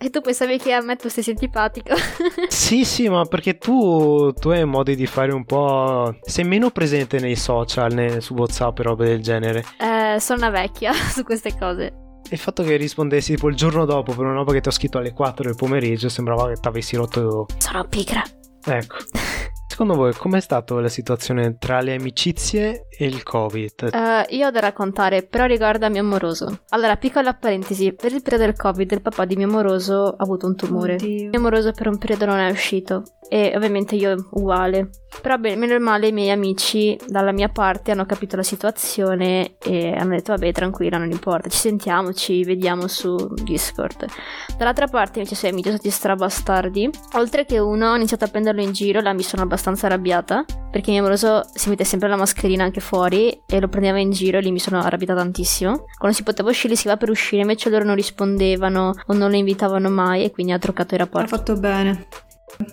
E 0.00 0.10
tu 0.10 0.20
pensavi 0.20 0.58
che 0.58 0.72
a 0.72 0.80
me 0.80 0.96
tu 0.96 1.08
stessi 1.08 1.30
antipatico? 1.30 1.94
sì, 2.48 2.84
sì, 2.84 3.08
ma 3.08 3.24
perché 3.24 3.58
tu, 3.58 4.32
tu 4.32 4.50
hai 4.50 4.64
modi 4.64 4.94
di 4.94 5.06
fare 5.06 5.32
un 5.32 5.44
po'... 5.44 6.16
Sei 6.22 6.44
meno 6.44 6.70
presente 6.70 7.18
nei 7.18 7.34
social, 7.34 7.92
nei, 7.92 8.20
su 8.20 8.34
WhatsApp 8.34 8.78
e 8.78 8.82
robe 8.82 9.06
del 9.06 9.22
genere. 9.22 9.64
Eh, 9.80 10.20
sono 10.20 10.38
una 10.38 10.50
vecchia 10.50 10.92
su 11.10 11.24
queste 11.24 11.56
cose. 11.58 11.92
Il 12.30 12.38
fatto 12.38 12.62
che 12.62 12.76
rispondessi 12.76 13.34
tipo 13.34 13.48
il 13.48 13.56
giorno 13.56 13.86
dopo 13.86 14.12
per 14.12 14.24
una 14.24 14.34
roba 14.34 14.52
che 14.52 14.60
ti 14.60 14.68
ho 14.68 14.72
scritto 14.72 14.98
alle 14.98 15.12
4 15.12 15.44
del 15.44 15.56
pomeriggio 15.56 16.08
sembrava 16.08 16.48
che 16.48 16.60
ti 16.60 16.68
avessi 16.68 16.94
rotto... 16.94 17.46
Sono 17.56 17.86
pigra. 17.88 18.22
Ecco. 18.64 18.96
Secondo 19.78 20.02
voi 20.02 20.12
com'è 20.12 20.40
stata 20.40 20.74
la 20.80 20.88
situazione 20.88 21.56
tra 21.56 21.80
le 21.80 21.94
amicizie 21.94 22.88
e 22.90 23.06
il 23.06 23.22
Covid? 23.22 23.90
Uh, 23.92 24.34
io 24.34 24.48
ho 24.48 24.50
da 24.50 24.58
raccontare, 24.58 25.22
però 25.22 25.44
riguarda 25.44 25.88
mio 25.88 26.00
amoroso. 26.00 26.62
Allora, 26.70 26.96
piccola 26.96 27.32
parentesi, 27.34 27.92
per 27.92 28.12
il 28.12 28.20
periodo 28.20 28.46
del 28.46 28.56
Covid 28.56 28.90
il 28.90 29.00
papà 29.00 29.24
di 29.24 29.36
mio 29.36 29.46
amoroso 29.46 30.08
ha 30.08 30.16
avuto 30.18 30.48
un 30.48 30.56
tumore. 30.56 30.94
Oddio. 30.94 31.28
Mio 31.28 31.38
amoroso 31.38 31.70
per 31.70 31.86
un 31.86 31.96
periodo 31.96 32.26
non 32.26 32.38
è 32.38 32.50
uscito 32.50 33.04
e 33.28 33.52
ovviamente 33.54 33.94
io 33.94 34.16
uguale. 34.32 34.90
Però 35.20 35.36
bene, 35.36 35.56
meno 35.56 35.78
male 35.80 36.08
i 36.08 36.12
miei 36.12 36.30
amici 36.30 36.96
dalla 37.06 37.32
mia 37.32 37.48
parte 37.48 37.90
hanno 37.90 38.06
capito 38.06 38.36
la 38.36 38.42
situazione 38.42 39.56
e 39.58 39.92
hanno 39.92 40.10
detto 40.10 40.32
vabbè 40.32 40.52
tranquilla 40.52 40.96
non 40.96 41.10
importa, 41.10 41.48
ci 41.48 41.58
sentiamo, 41.58 42.12
ci 42.12 42.44
vediamo 42.44 42.86
su 42.86 43.16
Discord. 43.42 44.06
Dall'altra 44.56 44.86
parte 44.86 45.18
invece 45.18 45.34
i 45.34 45.36
suoi 45.36 45.50
amici 45.50 45.66
sono 45.68 45.78
stati 45.78 45.94
strabastardi. 45.94 46.90
Oltre 47.14 47.44
che 47.46 47.58
uno 47.58 47.90
ho 47.90 47.96
iniziato 47.96 48.24
a 48.24 48.28
prenderlo 48.28 48.62
in 48.62 48.72
giro, 48.72 49.00
là 49.00 49.12
mi 49.12 49.22
sono 49.22 49.42
abbastanza 49.42 49.86
arrabbiata 49.86 50.44
perché 50.70 50.90
mio 50.90 51.00
amoroso 51.00 51.42
si 51.52 51.68
mette 51.68 51.84
sempre 51.84 52.08
la 52.08 52.16
mascherina 52.16 52.62
anche 52.62 52.80
fuori 52.80 53.42
e 53.46 53.58
lo 53.60 53.68
prendeva 53.68 53.98
in 53.98 54.10
giro 54.10 54.38
e 54.38 54.40
lì 54.42 54.52
mi 54.52 54.60
sono 54.60 54.78
arrabbiata 54.78 55.14
tantissimo. 55.16 55.84
Quando 55.98 56.16
si 56.16 56.22
poteva 56.22 56.50
uscire 56.50 56.76
si 56.76 56.86
va 56.86 56.96
per 56.96 57.10
uscire, 57.10 57.42
invece 57.42 57.70
loro 57.70 57.84
non 57.84 57.96
rispondevano 57.96 58.92
o 59.06 59.14
non 59.14 59.30
lo 59.30 59.36
invitavano 59.36 59.88
mai 59.88 60.24
e 60.24 60.30
quindi 60.30 60.52
ha 60.52 60.58
troccato 60.58 60.94
i 60.94 60.98
Ha 60.98 61.00
rapporti. 61.00 61.28
fatto 61.28 61.54
bene. 61.56 62.06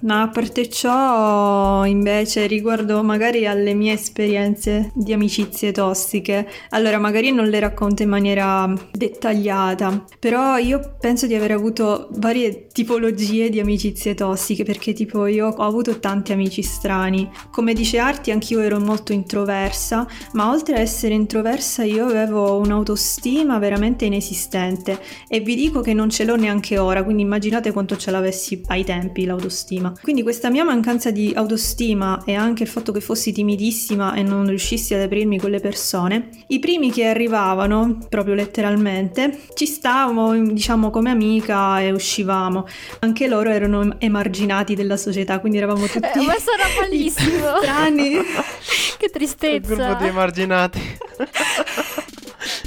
Ma 0.01 0.21
a 0.21 0.29
parte 0.29 0.69
ciò, 0.69 1.85
invece, 1.85 2.47
riguardo 2.47 3.01
magari 3.03 3.47
alle 3.47 3.73
mie 3.73 3.93
esperienze 3.93 4.91
di 4.93 5.13
amicizie 5.13 5.71
tossiche, 5.71 6.47
allora 6.69 6.97
magari 6.97 7.31
non 7.31 7.47
le 7.47 7.59
racconto 7.59 8.03
in 8.03 8.09
maniera 8.09 8.71
dettagliata, 8.91 10.05
però 10.19 10.57
io 10.57 10.95
penso 10.99 11.27
di 11.27 11.35
aver 11.35 11.51
avuto 11.51 12.09
varie 12.13 12.67
tipologie 12.67 13.49
di 13.49 13.59
amicizie 13.59 14.13
tossiche, 14.13 14.63
perché 14.63 14.93
tipo 14.93 15.25
io 15.27 15.47
ho 15.47 15.63
avuto 15.63 15.99
tanti 15.99 16.31
amici 16.33 16.61
strani. 16.61 17.29
Come 17.51 17.73
dice 17.73 17.97
Arti, 17.97 18.31
anch'io 18.31 18.61
ero 18.61 18.79
molto 18.79 19.13
introversa, 19.13 20.07
ma 20.33 20.49
oltre 20.49 20.75
a 20.75 20.79
essere 20.79 21.13
introversa 21.13 21.83
io 21.83 22.05
avevo 22.05 22.57
un'autostima 22.57 23.59
veramente 23.59 24.05
inesistente 24.05 24.99
e 25.27 25.39
vi 25.39 25.55
dico 25.55 25.81
che 25.81 25.93
non 25.93 26.09
ce 26.09 26.25
l'ho 26.25 26.35
neanche 26.35 26.77
ora, 26.77 27.03
quindi 27.03 27.23
immaginate 27.23 27.71
quanto 27.71 27.97
ce 27.97 28.11
l'avessi 28.11 28.61
ai 28.67 28.83
tempi 28.83 29.25
l'autostima. 29.25 29.64
Quindi 30.01 30.21
questa 30.23 30.49
mia 30.49 30.63
mancanza 30.63 31.11
di 31.11 31.33
autostima 31.35 32.21
e 32.25 32.35
anche 32.35 32.63
il 32.63 32.69
fatto 32.69 32.91
che 32.91 33.01
fossi 33.01 33.31
timidissima 33.31 34.13
e 34.13 34.21
non 34.23 34.45
riuscissi 34.47 34.93
ad 34.93 35.01
aprirmi 35.01 35.39
con 35.39 35.49
le 35.49 35.59
persone, 35.59 36.29
i 36.47 36.59
primi 36.59 36.91
che 36.91 37.05
arrivavano, 37.05 37.97
proprio 38.09 38.33
letteralmente, 38.35 39.39
ci 39.55 39.65
stavamo, 39.65 40.37
diciamo, 40.53 40.89
come 40.89 41.09
amica 41.11 41.79
e 41.81 41.91
uscivamo. 41.91 42.67
Anche 42.99 43.27
loro 43.27 43.49
erano 43.49 43.95
emarginati 43.99 44.75
della 44.75 44.97
società, 44.97 45.39
quindi 45.39 45.57
eravamo 45.57 45.85
tutti 45.87 46.19
Eh, 46.19 46.21
ma 46.21 46.35
sono 46.37 46.63
malissimo. 46.79 47.57
strani. 47.61 48.11
che 48.97 49.05
Il 49.05 49.11
gruppo 49.11 49.17
tristezza. 49.17 49.93
di 49.95 50.07
emarginati. 50.07 50.97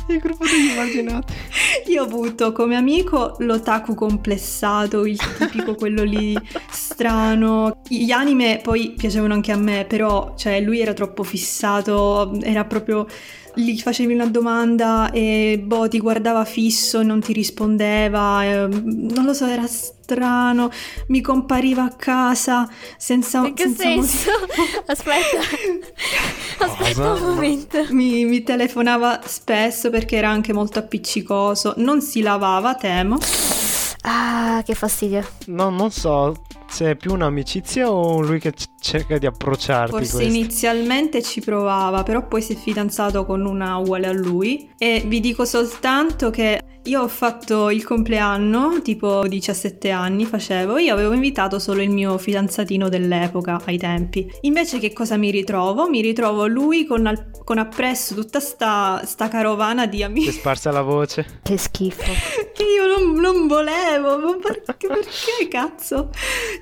Il 0.12 0.18
gruppo 0.18 0.44
degli 0.44 0.70
emarginati. 0.70 1.32
Io 1.88 2.02
avuto 2.02 2.52
come 2.52 2.76
amico 2.76 3.36
l'otaku 3.40 3.94
complessato, 3.94 5.04
il 5.04 5.18
tipico 5.18 5.74
quello 5.74 6.02
lì 6.02 6.36
strano. 6.70 7.80
Gli 7.86 8.10
anime 8.10 8.60
poi 8.62 8.94
piacevano 8.96 9.34
anche 9.34 9.52
a 9.52 9.56
me, 9.56 9.84
però 9.86 10.34
cioè, 10.36 10.60
lui 10.60 10.80
era 10.80 10.94
troppo 10.94 11.22
fissato, 11.22 12.32
era 12.42 12.64
proprio 12.64 13.06
gli 13.58 13.78
facevi 13.78 14.14
una 14.14 14.26
domanda 14.26 15.10
e 15.10 15.60
boh, 15.62 15.88
ti 15.88 15.98
guardava 15.98 16.44
fisso 16.44 17.00
e 17.00 17.04
non 17.04 17.20
ti 17.20 17.32
rispondeva, 17.32 18.44
e, 18.44 18.66
non 18.68 19.24
lo 19.24 19.34
so, 19.34 19.46
era 19.46 19.66
strano, 19.66 20.70
mi 21.08 21.20
compariva 21.20 21.82
a 21.84 21.90
casa 21.90 22.68
senza 22.96 23.44
In 23.46 23.54
che 23.54 23.64
senza 23.64 23.82
senso? 23.82 24.30
motivo. 24.30 24.82
Aspetta. 24.86 25.38
Aspetta 26.58 27.12
un 27.12 27.20
momento. 27.20 27.86
Mi, 27.90 28.24
mi 28.24 28.42
telefonava 28.42 29.20
spesso 29.26 29.90
perché 29.90 30.16
era 30.16 30.30
anche 30.30 30.52
molto 30.52 30.78
appiccicoso, 30.78 31.74
non 31.78 32.00
si 32.00 32.22
lavava, 32.22 32.74
temo. 32.74 33.18
Ah, 34.02 34.62
che 34.64 34.74
fastidio. 34.74 35.26
No, 35.46 35.70
non 35.70 35.90
so 35.90 36.34
se 36.68 36.90
è 36.90 36.96
più 36.96 37.12
un'amicizia 37.12 37.90
o 37.90 38.20
lui 38.20 38.38
che 38.38 38.52
c- 38.52 38.66
cerca 38.78 39.18
di 39.18 39.26
approcciarti 39.26 39.90
Forse 39.90 40.16
questo. 40.16 40.32
inizialmente 40.32 41.22
ci 41.22 41.40
provava, 41.40 42.02
però 42.02 42.26
poi 42.26 42.42
si 42.42 42.52
è 42.52 42.56
fidanzato 42.56 43.24
con 43.24 43.44
una 43.44 43.76
uguale 43.78 44.06
a 44.06 44.12
lui. 44.12 44.70
E 44.78 45.02
vi 45.06 45.20
dico 45.20 45.44
soltanto 45.44 46.30
che 46.30 46.62
io 46.84 47.02
ho 47.02 47.08
fatto 47.08 47.70
il 47.70 47.84
compleanno, 47.84 48.80
tipo 48.82 49.26
17 49.26 49.90
anni 49.90 50.24
facevo, 50.24 50.78
io 50.78 50.92
avevo 50.94 51.12
invitato 51.12 51.58
solo 51.58 51.82
il 51.82 51.90
mio 51.90 52.16
fidanzatino 52.16 52.88
dell'epoca 52.88 53.60
ai 53.64 53.76
tempi. 53.76 54.30
Invece 54.42 54.78
che 54.78 54.92
cosa 54.92 55.16
mi 55.16 55.30
ritrovo? 55.30 55.88
Mi 55.88 56.00
ritrovo 56.00 56.46
lui 56.46 56.86
con, 56.86 57.06
al- 57.06 57.30
con 57.44 57.58
appresso 57.58 58.14
tutta 58.14 58.40
sta, 58.40 59.02
sta 59.04 59.28
carovana 59.28 59.86
di 59.86 59.98
Si 59.98 60.02
è 60.02 60.06
amici 60.06 60.32
sparsa 60.32 60.70
la 60.70 60.82
voce. 60.82 61.40
Che 61.42 61.58
schifo. 61.58 62.10
che 62.54 62.62
io 62.64 62.86
non, 62.86 63.12
non 63.20 63.46
volevo, 63.46 64.18
ma 64.18 64.36
perché, 64.40 64.86
perché 64.86 65.48
cazzo? 65.48 66.10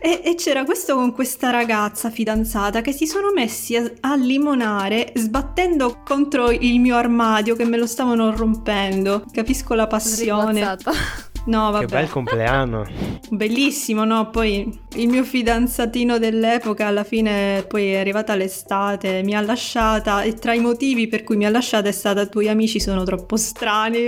E, 0.01 0.23
e 0.25 0.35
c'era 0.35 0.65
questo 0.65 0.95
con 0.95 1.13
questa 1.13 1.51
ragazza 1.51 2.11
fidanzata 2.11 2.81
che 2.81 2.93
si 2.93 3.07
sono 3.07 3.31
messi 3.33 3.77
a, 3.77 3.89
a 4.01 4.17
limonare 4.17 5.13
sbattendo 5.15 6.03
contro 6.05 6.51
il 6.51 6.81
mio 6.81 6.97
armadio 6.97 7.55
che 7.55 7.65
me 7.65 7.77
lo 7.77 7.87
stavano 7.87 8.35
rompendo. 8.35 9.25
Capisco 9.31 9.75
la 9.75 9.87
passione. 9.87 10.06
Sriguazzata. 10.07 10.93
No, 11.47 11.67
Che 11.67 11.73
vabbè. 11.73 11.87
bel 11.87 12.09
compleanno. 12.11 12.85
Bellissimo, 13.31 14.05
no? 14.05 14.31
Poi 14.31 14.81
il 14.95 15.07
mio 15.09 15.23
fidanzatino 15.23 16.19
dell'epoca 16.19 16.89
alla 16.89 17.05
fine 17.05 17.65
poi 17.69 17.93
è 17.93 17.99
arrivata 18.01 18.35
l'estate, 18.35 19.23
mi 19.23 19.33
ha 19.37 19.41
lasciata 19.41 20.23
e 20.23 20.35
tra 20.35 20.55
i 20.55 20.59
motivi 20.59 21.07
per 21.07 21.23
cui 21.23 21.37
mi 21.37 21.47
ha 21.47 21.51
lasciata 21.51 21.89
è 21.89 21.93
stata 21.93 22.23
i 22.23 22.29
tuoi 22.29 22.49
amici 22.49 22.81
sono 22.81 23.05
troppo 23.05 23.37
strani. 23.37 24.01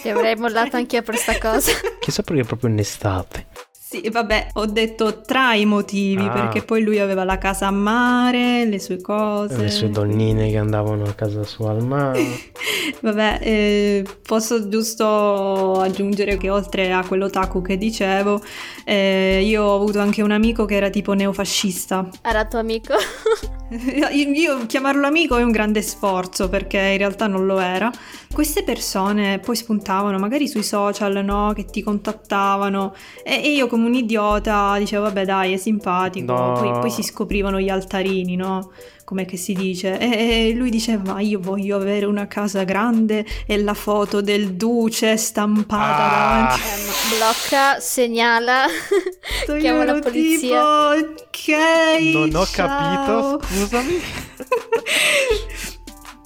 Ti 0.00 0.08
avrei 0.08 0.36
mollato 0.36 0.76
anch'io 0.76 1.02
per 1.02 1.16
sta 1.16 1.36
cosa. 1.38 1.70
Chissà 2.00 2.22
perché 2.22 2.44
proprio 2.44 2.70
in 2.70 2.78
estate. 2.78 3.44
Sì, 3.88 4.08
vabbè, 4.10 4.48
ho 4.54 4.66
detto 4.66 5.20
tra 5.20 5.54
i 5.54 5.64
motivi, 5.64 6.24
Ah. 6.24 6.30
perché 6.30 6.62
poi 6.62 6.82
lui 6.82 6.98
aveva 6.98 7.22
la 7.22 7.38
casa 7.38 7.68
a 7.68 7.70
mare, 7.70 8.64
le 8.64 8.80
sue 8.80 9.00
cose. 9.00 9.56
Le 9.58 9.70
sue 9.70 9.90
donnine 9.90 10.50
che 10.50 10.56
andavano 10.56 11.04
a 11.04 11.12
casa 11.12 11.44
sua 11.44 11.70
al 11.70 11.84
mare. 11.86 12.20
Vabbè, 13.00 13.38
eh, 13.42 14.04
posso 14.26 14.68
giusto 14.68 15.74
aggiungere 15.80 16.36
che 16.36 16.50
oltre 16.50 16.92
a 16.92 17.04
quell'otaku 17.06 17.62
che 17.62 17.78
dicevo, 17.78 18.40
eh, 18.84 19.42
io 19.44 19.62
ho 19.62 19.76
avuto 19.76 20.00
anche 20.00 20.20
un 20.22 20.32
amico 20.32 20.64
che 20.64 20.74
era 20.74 20.90
tipo 20.90 21.12
neofascista. 21.12 22.08
Era 22.22 22.44
tuo 22.44 22.58
amico. 22.58 22.94
Io, 23.68 24.08
io 24.12 24.66
chiamarlo 24.66 25.08
amico 25.08 25.36
è 25.36 25.42
un 25.42 25.50
grande 25.50 25.82
sforzo 25.82 26.48
perché 26.48 26.78
in 26.78 26.98
realtà 26.98 27.26
non 27.26 27.46
lo 27.46 27.58
era. 27.58 27.90
Queste 28.32 28.62
persone 28.62 29.40
poi 29.40 29.56
spuntavano 29.56 30.20
magari 30.20 30.46
sui 30.46 30.62
social, 30.62 31.24
no? 31.24 31.52
Che 31.52 31.64
ti 31.64 31.82
contattavano 31.82 32.94
e, 33.24 33.42
e 33.42 33.52
io 33.54 33.66
come 33.76 33.88
un 33.88 33.94
idiota 33.94 34.76
dicevo 34.78 35.04
vabbè 35.04 35.24
dai 35.24 35.52
è 35.52 35.56
simpatico, 35.58 36.32
No. 36.32 36.52
poi, 36.54 36.70
poi 36.80 36.90
si 36.90 37.02
scoprivano 37.02 37.60
gli 37.60 37.68
altarini, 37.68 38.34
no? 38.36 38.70
Come 39.04 39.24
che 39.24 39.36
si 39.36 39.52
dice? 39.52 39.98
E, 39.98 40.48
e 40.48 40.52
lui 40.54 40.68
diceva 40.70 41.12
"Ma 41.12 41.20
io 41.20 41.38
voglio 41.40 41.76
avere 41.76 42.06
una 42.06 42.26
casa 42.26 42.64
grande 42.64 43.24
e 43.46 43.56
la 43.58 43.74
foto 43.74 44.20
del 44.20 44.54
duce 44.54 45.16
stampata 45.16 45.94
Ah. 45.94 46.56
davanti. 46.56 46.60
Ehm, 46.62 47.18
blocca, 47.18 47.78
segnala. 47.78 48.64
Io 49.48 49.56
Chiamo 49.58 49.84
la 49.84 49.98
polizia. 50.00 50.94
Tipo, 50.96 51.22
ok. 51.22 52.00
Non 52.12 52.34
ho 52.34 52.44
ciao." 52.46 53.38
capito, 53.38 53.46
scusami. 53.46 54.00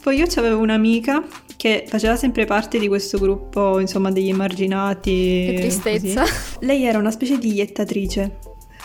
Poi 0.02 0.16
io 0.16 0.26
avevo 0.36 0.60
un'amica 0.60 1.22
che 1.60 1.84
faceva 1.86 2.16
sempre 2.16 2.46
parte 2.46 2.78
di 2.78 2.88
questo 2.88 3.18
gruppo, 3.18 3.80
insomma, 3.80 4.10
degli 4.10 4.30
emarginati. 4.30 5.44
Che 5.46 5.56
tristezza. 5.58 6.22
così. 6.22 6.32
Lei 6.60 6.84
era 6.84 6.96
una 6.96 7.10
specie 7.10 7.36
di 7.36 7.52
iettatrice. 7.52 8.38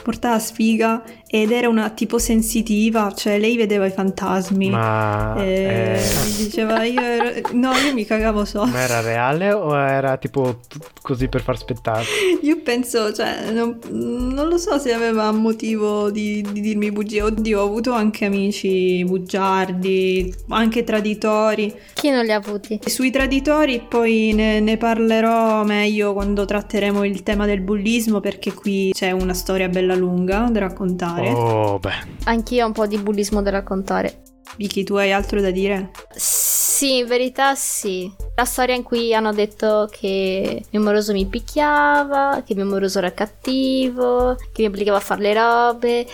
Portava 0.04 0.38
sfiga 0.40 1.02
ed 1.36 1.52
era 1.52 1.68
una 1.68 1.90
tipo 1.90 2.18
sensitiva, 2.18 3.12
cioè 3.14 3.38
lei 3.38 3.58
vedeva 3.58 3.86
i 3.86 3.92
fantasmi. 3.92 4.70
Ma 4.70 5.36
e 5.44 6.00
eh, 6.00 6.02
diceva 6.38 6.86
io 6.86 7.02
ero... 7.02 7.50
No, 7.52 7.74
io 7.74 7.94
mi 7.94 8.06
cagavo 8.06 8.46
sotto. 8.46 8.68
ma 8.68 8.80
era 8.80 9.02
reale 9.02 9.52
o 9.52 9.76
era 9.76 10.16
tipo 10.16 10.60
così 11.02 11.28
per 11.28 11.42
far 11.42 11.58
spettacolo? 11.58 12.06
Io 12.42 12.62
penso, 12.62 13.12
cioè, 13.12 13.52
non, 13.52 13.80
non 13.90 14.48
lo 14.48 14.58
so 14.58 14.80
se 14.80 14.94
aveva 14.94 15.30
motivo 15.34 16.10
di, 16.10 16.42
di 16.54 16.62
dirmi 16.62 16.94
bugie. 16.94 17.24
Oddio, 17.24 17.60
ho 17.60 17.66
avuto 17.66 17.92
anche 17.92 18.24
amici 18.24 19.04
bugiardi, 19.04 20.34
anche 20.48 20.86
traditori. 20.86 21.74
Chi 21.96 22.12
non 22.12 22.24
li 22.24 22.32
ha 22.32 22.38
avuti? 22.38 22.80
E 22.82 22.90
Sui 22.90 23.12
traditori 23.12 23.86
poi 23.86 24.32
ne, 24.34 24.62
ne 24.62 24.78
parlerò 24.78 25.66
meglio 25.66 26.14
quando 26.14 26.46
tratteremo 26.46 27.04
il 27.04 27.24
tema 27.24 27.46
del 27.46 27.60
bullismo 27.60 28.22
perché 28.22 28.54
qui 28.54 28.92
c'è 28.94 29.12
una 29.12 29.34
storia 29.34 29.68
bella 29.68 29.96
lunga 29.96 30.48
da 30.50 30.60
raccontare. 30.60 31.24
Oh, 31.34 31.80
beh. 31.80 32.24
Anch'io 32.26 32.64
ho 32.64 32.68
un 32.68 32.74
po' 32.74 32.88
di 32.88 32.98
bullismo 32.98 33.42
da 33.42 33.50
raccontare. 33.52 34.22
Vicky, 34.58 34.84
tu 34.84 34.96
hai 34.96 35.12
altro 35.12 35.42
da 35.42 35.52
dire? 35.52 35.92
Sì, 36.16 36.98
in 36.98 37.08
verità 37.08 37.56
sì. 37.56 38.12
La 38.36 38.46
storia 38.46 38.76
in 38.76 38.84
cui 38.84 39.14
hanno 39.14 39.34
detto 39.34 39.88
che 39.92 40.64
mio 40.70 40.82
moroso 40.82 41.14
mi 41.14 41.26
picchiava, 41.26 42.44
che 42.46 42.56
mio 42.56 42.66
moroso 42.66 43.00
era 43.00 43.14
cattivo, 43.14 44.36
che 44.54 44.62
mi 44.62 44.68
obbligava 44.68 44.98
a 44.98 45.02
fare 45.02 45.22
le 45.22 45.34
robe. 45.34 46.08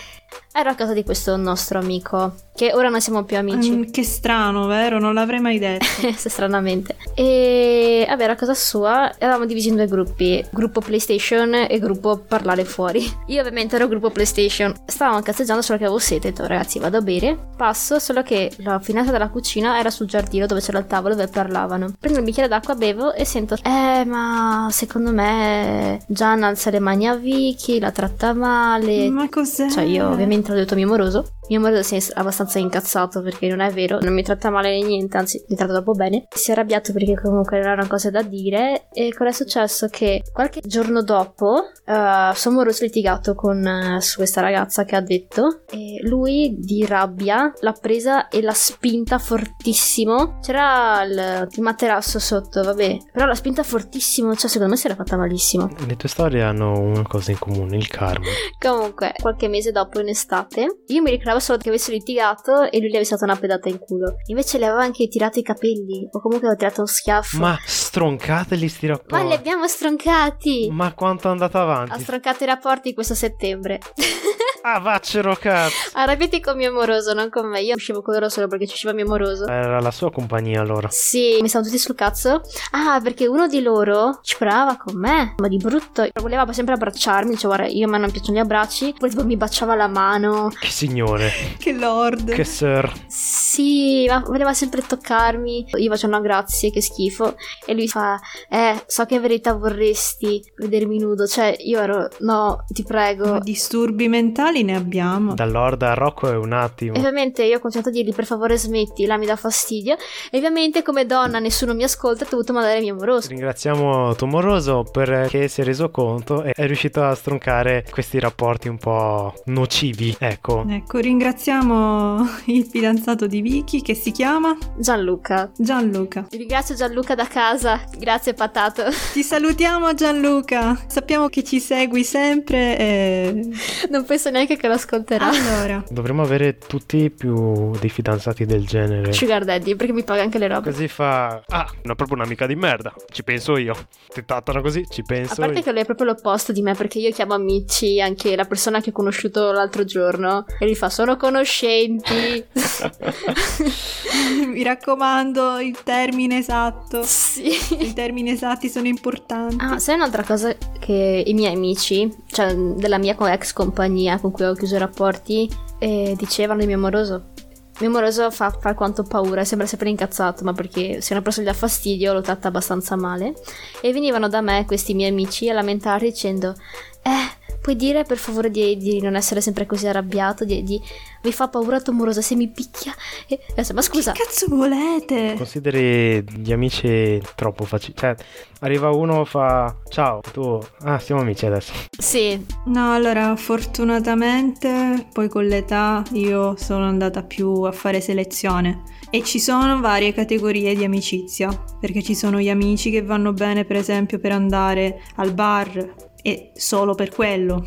Era 0.54 0.70
a 0.70 0.74
casa 0.74 0.92
di 0.92 1.02
questo 1.02 1.34
nostro 1.36 1.78
amico, 1.78 2.34
che 2.54 2.72
ora 2.74 2.90
non 2.90 3.00
siamo 3.00 3.24
più 3.24 3.38
amici. 3.38 3.70
Mm, 3.70 3.82
che 3.90 4.04
strano, 4.04 4.66
vero? 4.66 4.98
Non 4.98 5.14
l'avrei 5.14 5.40
mai 5.40 5.58
detto. 5.58 5.86
stranamente. 6.28 6.96
E 7.14 8.04
vabbè, 8.06 8.24
a 8.24 8.34
casa 8.34 8.52
sua, 8.52 9.10
eravamo 9.18 9.46
divisi 9.46 9.68
in 9.68 9.76
due 9.76 9.86
gruppi, 9.86 10.44
gruppo 10.50 10.80
PlayStation 10.80 11.54
e 11.54 11.78
gruppo 11.78 12.18
parlare 12.18 12.64
fuori. 12.64 13.02
Io 13.28 13.40
ovviamente 13.40 13.76
ero 13.76 13.88
gruppo 13.88 14.10
PlayStation. 14.10 14.74
Stavamo 14.84 15.22
cazzeggiando 15.22 15.62
solo 15.62 15.78
che 15.78 15.84
avevo 15.84 15.98
sete, 15.98 16.28
ho 16.28 16.30
detto 16.30 16.46
ragazzi 16.46 16.78
vado 16.78 16.98
a 16.98 17.00
bere. 17.00 17.36
Passo, 17.56 17.98
solo 17.98 18.22
che 18.22 18.52
la 18.58 18.78
finestra 18.78 19.12
della 19.12 19.30
cucina 19.30 19.78
era 19.78 19.90
sul 19.90 20.06
giardino 20.06 20.44
dove 20.46 20.60
c'era 20.60 20.78
il 20.78 20.86
tavolo 20.86 21.14
dove 21.14 21.28
parlavano. 21.28 21.94
Prendo 21.98 22.18
un 22.18 22.24
bicchiere 22.26 22.48
d'acqua, 22.48 22.74
bevo 22.74 23.14
e 23.14 23.24
sento 23.24 23.56
Eh, 23.62 24.04
ma 24.04 24.68
secondo 24.70 25.12
me 25.12 26.00
Gian 26.06 26.42
alza 26.42 26.68
le 26.70 26.80
mani 26.80 27.08
a 27.08 27.14
Vicky, 27.14 27.78
la 27.78 27.90
tratta 27.90 28.34
male. 28.34 29.08
Ma 29.08 29.28
cos'è? 29.30 29.70
Cioè 29.70 29.84
io 29.84 30.14
ovviamente 30.22 30.52
detto 30.54 30.74
mio 30.74 30.86
moroso. 30.86 31.24
Mio 31.48 31.60
moroso 31.60 31.82
si 31.82 31.96
è 31.96 32.00
abbastanza 32.14 32.58
incazzato 32.58 33.22
perché 33.22 33.48
non 33.48 33.60
è 33.60 33.70
vero, 33.72 33.98
non 34.00 34.14
mi 34.14 34.22
tratta 34.22 34.50
male 34.50 34.70
né 34.70 34.86
niente, 34.86 35.16
anzi 35.16 35.44
mi 35.48 35.56
tratta 35.56 35.72
troppo 35.72 35.92
bene. 35.92 36.26
Si 36.34 36.50
è 36.50 36.52
arrabbiato 36.52 36.92
perché 36.92 37.20
comunque 37.20 37.58
erano 37.58 37.86
cose 37.86 38.10
da 38.10 38.22
dire 38.22 38.88
e 38.92 39.12
cosa 39.14 39.30
è 39.30 39.32
successo? 39.32 39.88
Che 39.88 40.22
qualche 40.32 40.60
giorno 40.64 41.02
dopo 41.02 41.70
eh, 41.84 42.30
suo 42.34 42.50
moroso 42.50 42.82
ha 42.82 42.86
litigato 42.86 43.34
con 43.34 43.66
eh, 43.66 44.00
su 44.00 44.16
questa 44.16 44.40
ragazza 44.40 44.84
che 44.84 44.96
ha 44.96 45.00
detto 45.00 45.62
e 45.70 46.00
lui 46.02 46.56
di 46.58 46.86
rabbia 46.86 47.52
l'ha 47.60 47.72
presa 47.72 48.28
e 48.28 48.40
l'ha 48.40 48.54
spinta 48.54 49.18
fortissimo. 49.18 50.38
C'era 50.40 51.02
il, 51.02 51.48
il 51.50 51.62
materasso 51.62 52.18
sotto, 52.18 52.62
vabbè, 52.62 52.96
però 53.12 53.26
l'ha 53.26 53.34
spinta 53.34 53.62
fortissimo, 53.62 54.34
cioè 54.36 54.48
secondo 54.48 54.72
me 54.72 54.78
si 54.78 54.86
era 54.86 54.94
fatta 54.94 55.16
malissimo. 55.16 55.68
Le 55.86 55.96
tue 55.96 56.08
storie 56.08 56.42
hanno 56.42 56.78
una 56.78 57.02
cosa 57.02 57.30
in 57.30 57.38
comune, 57.38 57.76
il 57.76 57.88
karma. 57.88 58.26
Comunque, 58.58 59.14
qualche 59.20 59.48
mese 59.48 59.72
dopo 59.72 60.00
in 60.00 60.08
estate, 60.08 60.82
io 60.86 61.02
mi 61.02 61.10
ricordavo 61.10 61.40
solo 61.42 61.58
che 61.58 61.68
avessero 61.68 61.96
litigato 61.96 62.62
e 62.62 62.78
lui 62.78 62.88
gli 62.88 62.96
aveva 62.96 63.08
dato 63.10 63.24
una 63.24 63.36
pedata 63.36 63.68
in 63.68 63.78
culo. 63.78 64.14
Invece 64.28 64.58
le 64.58 64.66
aveva 64.66 64.82
anche 64.82 65.08
tirato 65.08 65.38
i 65.38 65.42
capelli, 65.42 66.08
o 66.10 66.20
comunque 66.20 66.48
aveva 66.48 66.54
tirato 66.56 66.80
un 66.80 66.86
schiaffo. 66.86 67.38
Ma 67.38 67.58
stroncateli 67.64 68.68
sti 68.68 68.86
rapporti. 68.86 69.14
Ma 69.14 69.22
li 69.22 69.34
abbiamo 69.34 69.66
stroncati! 69.68 70.68
Ma 70.70 70.94
quanto 70.94 71.28
è 71.28 71.30
andato 71.30 71.58
Ha 71.58 71.62
avanti? 71.62 72.00
stroncato 72.00 72.44
i 72.44 72.46
rapporti 72.46 72.94
questo 72.94 73.14
settembre. 73.14 73.78
Ah, 74.64 74.78
vaccero 74.78 75.34
cazzo. 75.34 75.90
Arrabbiati 75.94 76.40
con 76.40 76.56
mio 76.56 76.72
moroso, 76.72 77.12
non 77.14 77.30
con 77.30 77.48
me. 77.48 77.60
Io 77.62 77.74
uscivo 77.74 78.00
con 78.00 78.14
loro 78.14 78.28
solo 78.28 78.46
perché 78.46 78.66
ci 78.68 78.74
usciva 78.74 78.92
mio 78.92 79.06
moroso. 79.06 79.48
Era 79.48 79.80
la 79.80 79.90
sua 79.90 80.12
compagnia 80.12 80.60
allora. 80.60 80.86
Sì, 80.88 81.38
mi 81.40 81.48
stavano 81.48 81.68
tutti 81.68 81.82
sul 81.82 81.96
cazzo. 81.96 82.42
Ah, 82.70 83.00
perché 83.02 83.26
uno 83.26 83.48
di 83.48 83.60
loro 83.60 84.20
ci 84.22 84.36
provava 84.36 84.76
con 84.76 84.96
me, 84.96 85.34
ma 85.36 85.48
di 85.48 85.56
brutto. 85.56 86.06
Voleva 86.20 86.50
sempre 86.52 86.74
abbracciarmi, 86.74 87.30
diceva 87.30 87.56
guarda, 87.56 87.72
io 87.72 87.86
a 87.88 87.90
me 87.90 87.98
non 87.98 88.12
piacciono 88.12 88.36
gli 88.36 88.40
abbracci. 88.40 88.94
Poi 88.96 89.10
tipo 89.10 89.24
mi 89.24 89.36
baciava 89.36 89.74
la 89.74 89.88
mano. 89.88 90.50
Che 90.60 90.68
signore. 90.68 91.32
Che 91.58 91.72
lord. 91.72 92.32
Che 92.32 92.44
sir. 92.44 92.92
Sì, 93.08 94.06
ma 94.08 94.22
voleva 94.24 94.54
sempre 94.54 94.82
toccarmi. 94.86 95.70
Io 95.74 95.90
faccio 95.90 96.06
no 96.06 96.20
grazie, 96.20 96.70
che 96.70 96.80
schifo. 96.80 97.34
E 97.66 97.74
lui 97.74 97.88
fa, 97.88 98.16
eh, 98.48 98.80
so 98.86 99.04
che 99.06 99.16
in 99.16 99.22
verità 99.22 99.54
vorresti 99.54 100.40
vedermi 100.56 100.98
nudo. 101.00 101.26
Cioè, 101.26 101.56
io 101.58 101.80
ero, 101.80 102.08
no, 102.20 102.64
ti 102.68 102.84
prego. 102.84 103.32
Ma 103.32 103.38
disturbi 103.40 104.06
mentali 104.06 104.50
ne 104.60 104.76
abbiamo. 104.76 105.32
Da 105.32 105.46
Lord 105.46 105.80
a 105.82 105.94
Rocco 105.94 106.30
è 106.30 106.36
un 106.36 106.52
attimo. 106.52 106.94
E 106.94 106.98
ovviamente 106.98 107.42
io 107.44 107.56
ho 107.56 107.60
continuato 107.60 107.88
a 107.88 107.92
dirgli 107.92 108.14
per 108.14 108.26
favore 108.26 108.58
smetti, 108.58 109.06
là 109.06 109.16
mi 109.16 109.24
dà 109.24 109.36
fastidio. 109.36 109.96
E 110.30 110.36
ovviamente 110.36 110.82
come 110.82 111.06
donna 111.06 111.38
nessuno 111.38 111.74
mi 111.74 111.84
ascolta, 111.84 112.24
ho 112.24 112.28
dovuto 112.28 112.52
mandare 112.52 112.80
mio 112.80 112.94
moroso. 112.94 113.28
Ringraziamo 113.28 114.14
tuo 114.14 114.26
moroso 114.26 114.84
perché 114.90 115.48
si 115.48 115.62
è 115.62 115.64
reso 115.64 115.90
conto 115.90 116.42
e 116.42 116.52
è 116.52 116.66
riuscito 116.66 117.02
a 117.02 117.14
stroncare 117.14 117.84
questi 117.90 118.18
rapporti 118.18 118.68
un 118.68 118.76
po' 118.76 119.32
nocivi. 119.46 120.14
Ecco. 120.18 120.64
Ecco, 120.68 120.98
ringraziamo 120.98 122.28
il 122.46 122.64
fidanzato 122.64 123.26
di 123.26 123.40
Vicky 123.40 123.80
che 123.80 123.94
si 123.94 124.10
chiama 124.10 124.56
Gianluca. 124.76 125.50
Gianluca. 125.56 126.26
Ringrazio 126.30 126.74
Gianluca 126.74 127.14
da 127.14 127.26
casa. 127.26 127.80
Grazie 127.96 128.34
patato. 128.34 128.82
Ti 129.12 129.22
salutiamo 129.22 129.94
Gianluca. 129.94 130.78
Sappiamo 130.86 131.28
che 131.28 131.44
ci 131.44 131.60
segui 131.60 132.04
sempre 132.04 132.78
e... 132.78 133.48
Non 133.88 134.04
penso 134.04 134.30
neanche 134.30 134.41
che 134.46 134.58
lo 134.66 134.74
ascolterà. 134.74 135.28
Allora, 135.28 135.82
Dovremmo 135.90 136.22
avere 136.22 136.58
tutti 136.58 137.10
più 137.10 137.70
dei 137.78 137.88
fidanzati 137.90 138.44
del 138.44 138.66
genere. 138.66 139.12
Sugar 139.12 139.44
Daddy, 139.44 139.74
perché 139.76 139.92
mi 139.92 140.04
paga 140.04 140.22
anche 140.22 140.38
le 140.38 140.48
robe. 140.48 140.70
Così 140.70 140.88
fa. 140.88 141.42
Ah, 141.48 141.68
no, 141.82 141.94
proprio 141.94 142.16
un'amica 142.16 142.46
di 142.46 142.54
merda. 142.56 142.92
Ci 143.10 143.22
penso 143.24 143.56
io. 143.56 143.74
Ti 144.12 144.24
trattano 144.24 144.60
così, 144.60 144.84
ci 144.90 145.00
A 145.00 145.04
penso 145.06 145.34
parte 145.36 145.58
io. 145.58 145.62
che 145.62 145.72
lui 145.72 145.80
è 145.80 145.84
proprio 145.84 146.06
l'opposto 146.06 146.52
di 146.52 146.62
me, 146.62 146.74
perché 146.74 146.98
io 146.98 147.10
chiamo 147.10 147.34
amici 147.34 148.00
anche 148.00 148.34
la 148.36 148.44
persona 148.44 148.80
che 148.80 148.90
ho 148.90 148.92
conosciuto 148.92 149.50
l'altro 149.52 149.84
giorno 149.84 150.44
e 150.58 150.64
lui 150.66 150.74
fa 150.74 150.90
sono 150.90 151.16
conoscenti. 151.16 152.44
mi 154.46 154.62
raccomando, 154.62 155.60
il 155.60 155.78
termine 155.82 156.38
esatto. 156.38 157.02
sì. 157.04 157.50
I 157.78 157.92
termini 157.92 158.30
esatti 158.30 158.68
sono 158.68 158.86
importanti. 158.86 159.56
Ah, 159.58 159.78
sai 159.78 159.94
un'altra 159.94 160.22
cosa 160.24 160.54
che 160.78 161.22
i 161.26 161.32
miei 161.34 161.54
amici, 161.54 162.12
cioè 162.26 162.54
della 162.54 162.98
mia 162.98 163.16
ex 163.32 163.52
compagnia 163.52 164.18
con 164.18 164.30
cui 164.32 164.44
ho 164.44 164.54
chiuso 164.54 164.74
i 164.74 164.78
rapporti, 164.78 165.48
eh, 165.78 166.14
dicevano 166.18 166.60
di 166.60 166.66
mio 166.66 166.76
amoroso. 166.76 167.30
Mio 167.78 167.88
amoroso 167.88 168.30
fa, 168.30 168.50
fa 168.50 168.74
quanto 168.74 169.02
paura, 169.02 169.44
sembra 169.44 169.66
sempre 169.66 169.88
incazzato, 169.88 170.44
ma 170.44 170.52
perché 170.52 171.00
se 171.00 171.12
una 171.14 171.22
persona 171.22 171.46
gli 171.46 171.50
dà 171.50 171.56
fastidio 171.56 172.12
lo 172.12 172.20
tratta 172.20 172.48
abbastanza 172.48 172.96
male. 172.96 173.34
E 173.80 173.92
venivano 173.92 174.28
da 174.28 174.40
me 174.40 174.64
questi 174.66 174.94
miei 174.94 175.10
amici 175.10 175.48
a 175.48 175.54
lamentare 175.54 176.06
dicendo: 176.06 176.54
Eh, 177.02 177.41
puoi 177.62 177.76
dire 177.76 178.02
per 178.02 178.18
favore 178.18 178.50
di, 178.50 178.76
di 178.76 179.00
non 179.00 179.14
essere 179.14 179.40
sempre 179.40 179.64
così 179.64 179.86
arrabbiato, 179.86 180.44
di, 180.44 180.62
di- 180.64 180.80
mi 181.22 181.32
fa 181.32 181.48
paura 181.48 181.80
tuo 181.80 181.92
amoroso 181.92 182.20
se 182.20 182.34
mi 182.34 182.48
picchia. 182.48 182.92
E 183.28 183.38
adesso, 183.52 183.72
ma 183.72 183.80
scusa, 183.80 184.10
Che 184.12 184.22
cazzo 184.24 184.46
volete? 184.48 185.34
Consideri 185.36 186.22
gli 186.38 186.52
amici 186.52 187.20
troppo 187.36 187.64
facili. 187.64 187.94
Cioè, 187.96 188.14
arriva 188.60 188.90
uno 188.90 189.24
fa 189.24 189.74
ciao, 189.88 190.20
tu. 190.32 190.58
Ah, 190.80 190.98
siamo 190.98 191.20
amici 191.20 191.46
adesso. 191.46 191.72
sì, 191.96 192.44
No, 192.66 192.92
allora, 192.92 193.36
fortunatamente 193.36 195.06
poi 195.12 195.28
con 195.28 195.46
l'età 195.46 196.02
io 196.12 196.56
sono 196.56 196.86
andata 196.86 197.22
più 197.22 197.62
a 197.62 197.72
fare 197.72 198.00
selezione 198.00 198.82
e 199.10 199.22
ci 199.22 199.38
sono 199.38 199.78
varie 199.80 200.12
categorie 200.12 200.74
di 200.74 200.84
amicizia, 200.84 201.48
perché 201.80 202.02
ci 202.02 202.14
sono 202.14 202.40
gli 202.40 202.48
amici 202.48 202.90
che 202.90 203.02
vanno 203.02 203.32
bene 203.32 203.64
per 203.64 203.76
esempio 203.76 204.18
per 204.18 204.32
andare 204.32 205.02
al 205.16 205.32
bar 205.32 206.10
e 206.22 206.50
solo 206.54 206.94
per 206.94 207.10
quello. 207.10 207.66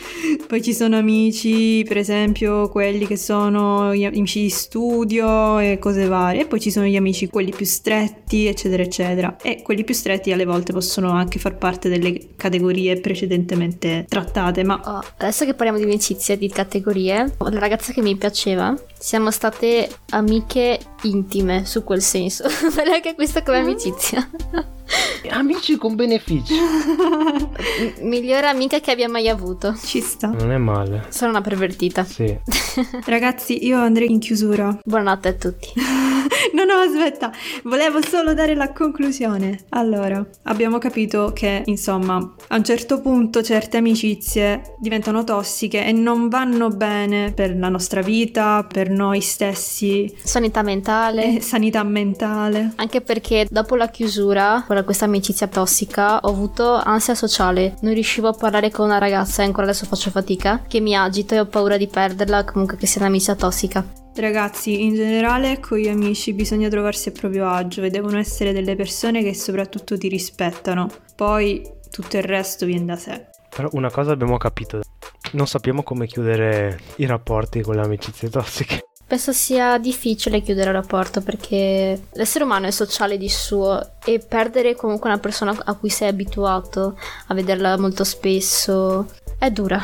poi 0.46 0.62
ci 0.62 0.74
sono 0.74 0.96
amici, 0.96 1.84
per 1.86 1.98
esempio, 1.98 2.68
quelli 2.68 3.06
che 3.06 3.16
sono 3.16 3.94
gli 3.94 4.04
amici 4.04 4.42
di 4.42 4.50
studio 4.50 5.58
e 5.58 5.78
cose 5.78 6.06
varie, 6.06 6.42
e 6.42 6.46
poi 6.46 6.60
ci 6.60 6.70
sono 6.70 6.86
gli 6.86 6.96
amici 6.96 7.28
quelli 7.28 7.52
più 7.52 7.66
stretti, 7.66 8.46
eccetera, 8.46 8.82
eccetera. 8.82 9.36
E 9.42 9.62
quelli 9.62 9.84
più 9.84 9.94
stretti 9.94 10.32
alle 10.32 10.44
volte 10.44 10.72
possono 10.72 11.10
anche 11.12 11.38
far 11.38 11.56
parte 11.56 11.88
delle 11.88 12.34
categorie 12.36 12.98
precedentemente 13.00 14.06
trattate, 14.08 14.64
ma 14.64 14.80
Oh, 14.84 15.02
adesso 15.18 15.44
che 15.44 15.54
parliamo 15.54 15.78
di 15.78 15.84
amicizia, 15.84 16.36
di 16.36 16.48
categorie, 16.48 17.34
la 17.38 17.58
ragazza 17.58 17.92
che 17.92 18.00
mi 18.00 18.16
piaceva, 18.16 18.74
siamo 18.98 19.30
state 19.30 19.88
amiche 20.10 20.78
intime 21.02 21.64
su 21.66 21.84
quel 21.84 22.02
senso. 22.02 22.44
Vale 22.74 22.94
anche 22.94 23.14
questa 23.14 23.42
come 23.42 23.58
amicizia. 23.58 24.28
Amici 25.30 25.76
con 25.76 25.94
benefici. 25.94 26.54
Migliore 28.02 28.48
amica 28.48 28.80
che 28.80 28.90
abbia 28.90 29.08
mai 29.08 29.28
avuto. 29.28 29.74
Ci 29.76 30.00
sta. 30.00 30.28
Non 30.28 30.50
è 30.50 30.56
male. 30.58 31.06
Sono 31.10 31.30
una 31.30 31.40
pervertita. 31.40 32.04
Sì. 32.04 32.36
Ragazzi, 33.06 33.64
io 33.64 33.78
andrei 33.78 34.10
in 34.10 34.18
chiusura. 34.18 34.76
Buonanotte 34.84 35.28
a 35.28 35.32
tutti. 35.32 35.68
No, 36.52 36.64
no, 36.64 36.74
aspetta, 36.74 37.30
volevo 37.64 38.02
solo 38.02 38.34
dare 38.34 38.54
la 38.54 38.72
conclusione. 38.72 39.60
Allora, 39.70 40.24
abbiamo 40.44 40.78
capito 40.78 41.32
che, 41.34 41.62
insomma, 41.66 42.16
a 42.48 42.56
un 42.56 42.64
certo 42.64 43.00
punto 43.00 43.42
certe 43.42 43.76
amicizie 43.76 44.74
diventano 44.78 45.22
tossiche 45.24 45.84
e 45.84 45.92
non 45.92 46.28
vanno 46.28 46.68
bene 46.68 47.32
per 47.32 47.56
la 47.56 47.68
nostra 47.68 48.00
vita, 48.02 48.66
per 48.70 48.90
noi 48.90 49.20
stessi, 49.20 50.12
Sanità 50.22 50.62
mentale. 50.62 51.36
e 51.36 51.40
sanità 51.40 51.82
mentale. 51.82 52.72
Anche 52.76 53.00
perché 53.00 53.46
dopo 53.48 53.76
la 53.76 53.88
chiusura, 53.88 54.64
con 54.66 54.76
questa 54.84 55.04
amicizia 55.04 55.46
tossica, 55.46 56.18
ho 56.18 56.28
avuto 56.28 56.74
ansia 56.74 57.14
sociale. 57.14 57.76
Non 57.80 57.94
riuscivo 57.94 58.28
a 58.28 58.32
parlare 58.32 58.70
con 58.70 58.86
una 58.86 58.98
ragazza 58.98 59.42
e 59.42 59.46
ancora 59.46 59.64
adesso 59.64 59.86
faccio 59.86 60.10
fatica. 60.10 60.62
Che 60.66 60.80
mi 60.80 60.96
agito 60.96 61.34
e 61.34 61.40
ho 61.40 61.46
paura 61.46 61.76
di 61.76 61.86
perderla, 61.86 62.44
comunque 62.44 62.76
che 62.76 62.86
sia 62.86 63.00
un'amicizia 63.00 63.34
tossica. 63.34 63.84
Ragazzi, 64.14 64.82
in 64.82 64.94
generale 64.94 65.60
con 65.60 65.78
gli 65.78 65.88
amici 65.88 66.32
bisogna 66.32 66.68
trovarsi 66.68 67.08
a 67.08 67.12
proprio 67.12 67.48
agio 67.48 67.82
e 67.82 67.90
devono 67.90 68.18
essere 68.18 68.52
delle 68.52 68.76
persone 68.76 69.22
che 69.22 69.34
soprattutto 69.34 69.96
ti 69.96 70.08
rispettano. 70.08 70.88
Poi 71.14 71.62
tutto 71.90 72.16
il 72.16 72.24
resto 72.24 72.66
viene 72.66 72.86
da 72.86 72.96
sé. 72.96 73.26
Però 73.54 73.68
una 73.72 73.90
cosa 73.90 74.12
abbiamo 74.12 74.36
capito. 74.36 74.80
Non 75.32 75.46
sappiamo 75.46 75.82
come 75.82 76.06
chiudere 76.06 76.78
i 76.96 77.06
rapporti 77.06 77.62
con 77.62 77.76
le 77.76 77.82
amicizie 77.82 78.28
tossiche. 78.28 78.89
Penso 79.10 79.32
sia 79.32 79.76
difficile 79.78 80.40
chiudere 80.40 80.68
il 80.68 80.76
rapporto 80.76 81.20
perché 81.20 82.00
l'essere 82.12 82.44
umano 82.44 82.66
è 82.66 82.70
sociale 82.70 83.18
di 83.18 83.28
suo 83.28 83.94
e 84.04 84.20
perdere 84.20 84.76
comunque 84.76 85.10
una 85.10 85.18
persona 85.18 85.52
a 85.64 85.74
cui 85.74 85.88
sei 85.88 86.10
abituato 86.10 86.96
a 87.26 87.34
vederla 87.34 87.76
molto 87.76 88.04
spesso 88.04 89.08
è 89.36 89.50
dura. 89.50 89.82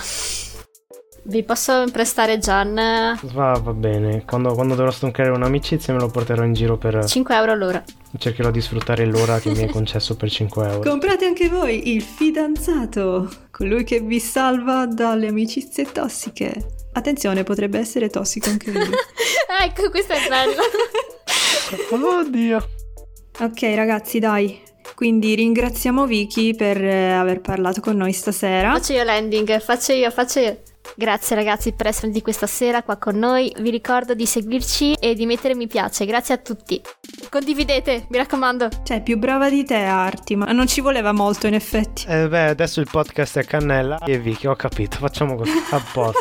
Vi 1.24 1.42
posso 1.42 1.86
prestare 1.90 2.38
Gian 2.38 2.74
Va, 3.20 3.58
va 3.60 3.72
bene. 3.72 4.22
Quando, 4.24 4.54
quando 4.54 4.76
dovrò 4.76 4.92
stroncare 4.92 5.30
un'amicizia 5.30 5.92
me 5.92 5.98
lo 5.98 6.08
porterò 6.08 6.44
in 6.44 6.52
giro 6.52 6.76
per... 6.76 7.04
5 7.04 7.34
euro 7.34 7.50
all'ora. 7.50 7.82
Cercherò 8.16 8.52
di 8.52 8.60
sfruttare 8.60 9.06
l'ora 9.06 9.40
che 9.40 9.50
mi 9.50 9.64
è 9.64 9.66
concesso 9.74 10.14
per 10.14 10.30
5 10.30 10.68
euro. 10.68 10.88
Comprate 10.88 11.24
anche 11.24 11.48
voi 11.48 11.92
il 11.92 12.02
fidanzato, 12.02 13.28
colui 13.50 13.82
che 13.82 13.98
vi 13.98 14.20
salva 14.20 14.86
dalle 14.86 15.26
amicizie 15.26 15.90
tossiche. 15.90 16.75
Attenzione, 16.96 17.44
potrebbe 17.44 17.78
essere 17.78 18.08
tossico 18.08 18.48
anche 18.48 18.70
lui. 18.70 18.88
ecco, 19.62 19.90
questa 19.90 20.14
è 20.14 20.28
bella. 20.28 20.62
Oddio. 22.20 22.68
ok, 23.38 23.62
ragazzi, 23.74 24.18
dai. 24.18 24.58
Quindi 24.94 25.34
ringraziamo 25.34 26.06
Vicky 26.06 26.54
per 26.54 26.82
eh, 26.82 27.12
aver 27.12 27.42
parlato 27.42 27.82
con 27.82 27.98
noi 27.98 28.14
stasera. 28.14 28.72
Faccio 28.72 28.94
io 28.94 29.02
l'ending, 29.02 29.60
faccio 29.60 29.92
io, 29.92 30.10
faccio 30.10 30.40
io. 30.40 30.58
Grazie 30.96 31.36
ragazzi 31.36 31.72
per 31.72 31.88
essere 31.88 32.06
venuti 32.06 32.22
questa 32.22 32.46
sera 32.46 32.82
qua 32.82 32.96
con 32.96 33.18
noi. 33.18 33.54
Vi 33.58 33.70
ricordo 33.70 34.14
di 34.14 34.24
seguirci 34.24 34.94
e 34.94 35.14
di 35.14 35.26
mettere 35.26 35.54
mi 35.54 35.66
piace. 35.66 36.06
Grazie 36.06 36.34
a 36.34 36.38
tutti. 36.38 36.80
Condividete, 37.28 38.06
mi 38.08 38.16
raccomando. 38.16 38.68
Cioè, 38.82 39.02
più 39.02 39.18
brava 39.18 39.50
di 39.50 39.62
te, 39.64 39.76
Arti, 39.76 40.36
ma 40.36 40.46
non 40.52 40.66
ci 40.66 40.80
voleva 40.80 41.12
molto 41.12 41.46
in 41.46 41.54
effetti. 41.54 42.06
Eh 42.08 42.28
beh, 42.28 42.46
adesso 42.48 42.80
il 42.80 42.88
podcast 42.90 43.38
è 43.38 43.44
cannella 43.44 43.98
e 43.98 44.18
Vicky, 44.18 44.46
ho 44.46 44.56
capito. 44.56 44.96
Facciamo 44.96 45.36
così. 45.36 45.52
A 45.70 45.82
posto. 45.92 46.18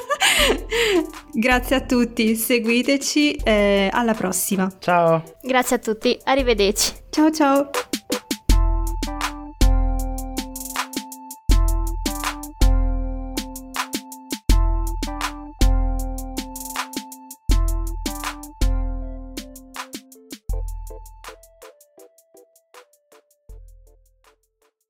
Grazie 1.31 1.75
a 1.77 1.81
tutti, 1.81 2.35
seguiteci 2.35 3.35
e 3.35 3.89
alla 3.91 4.13
prossima. 4.13 4.69
Ciao. 4.79 5.23
Grazie 5.41 5.77
a 5.77 5.79
tutti, 5.79 6.19
arrivederci. 6.23 6.93
Ciao 7.09 7.31
ciao! 7.31 7.69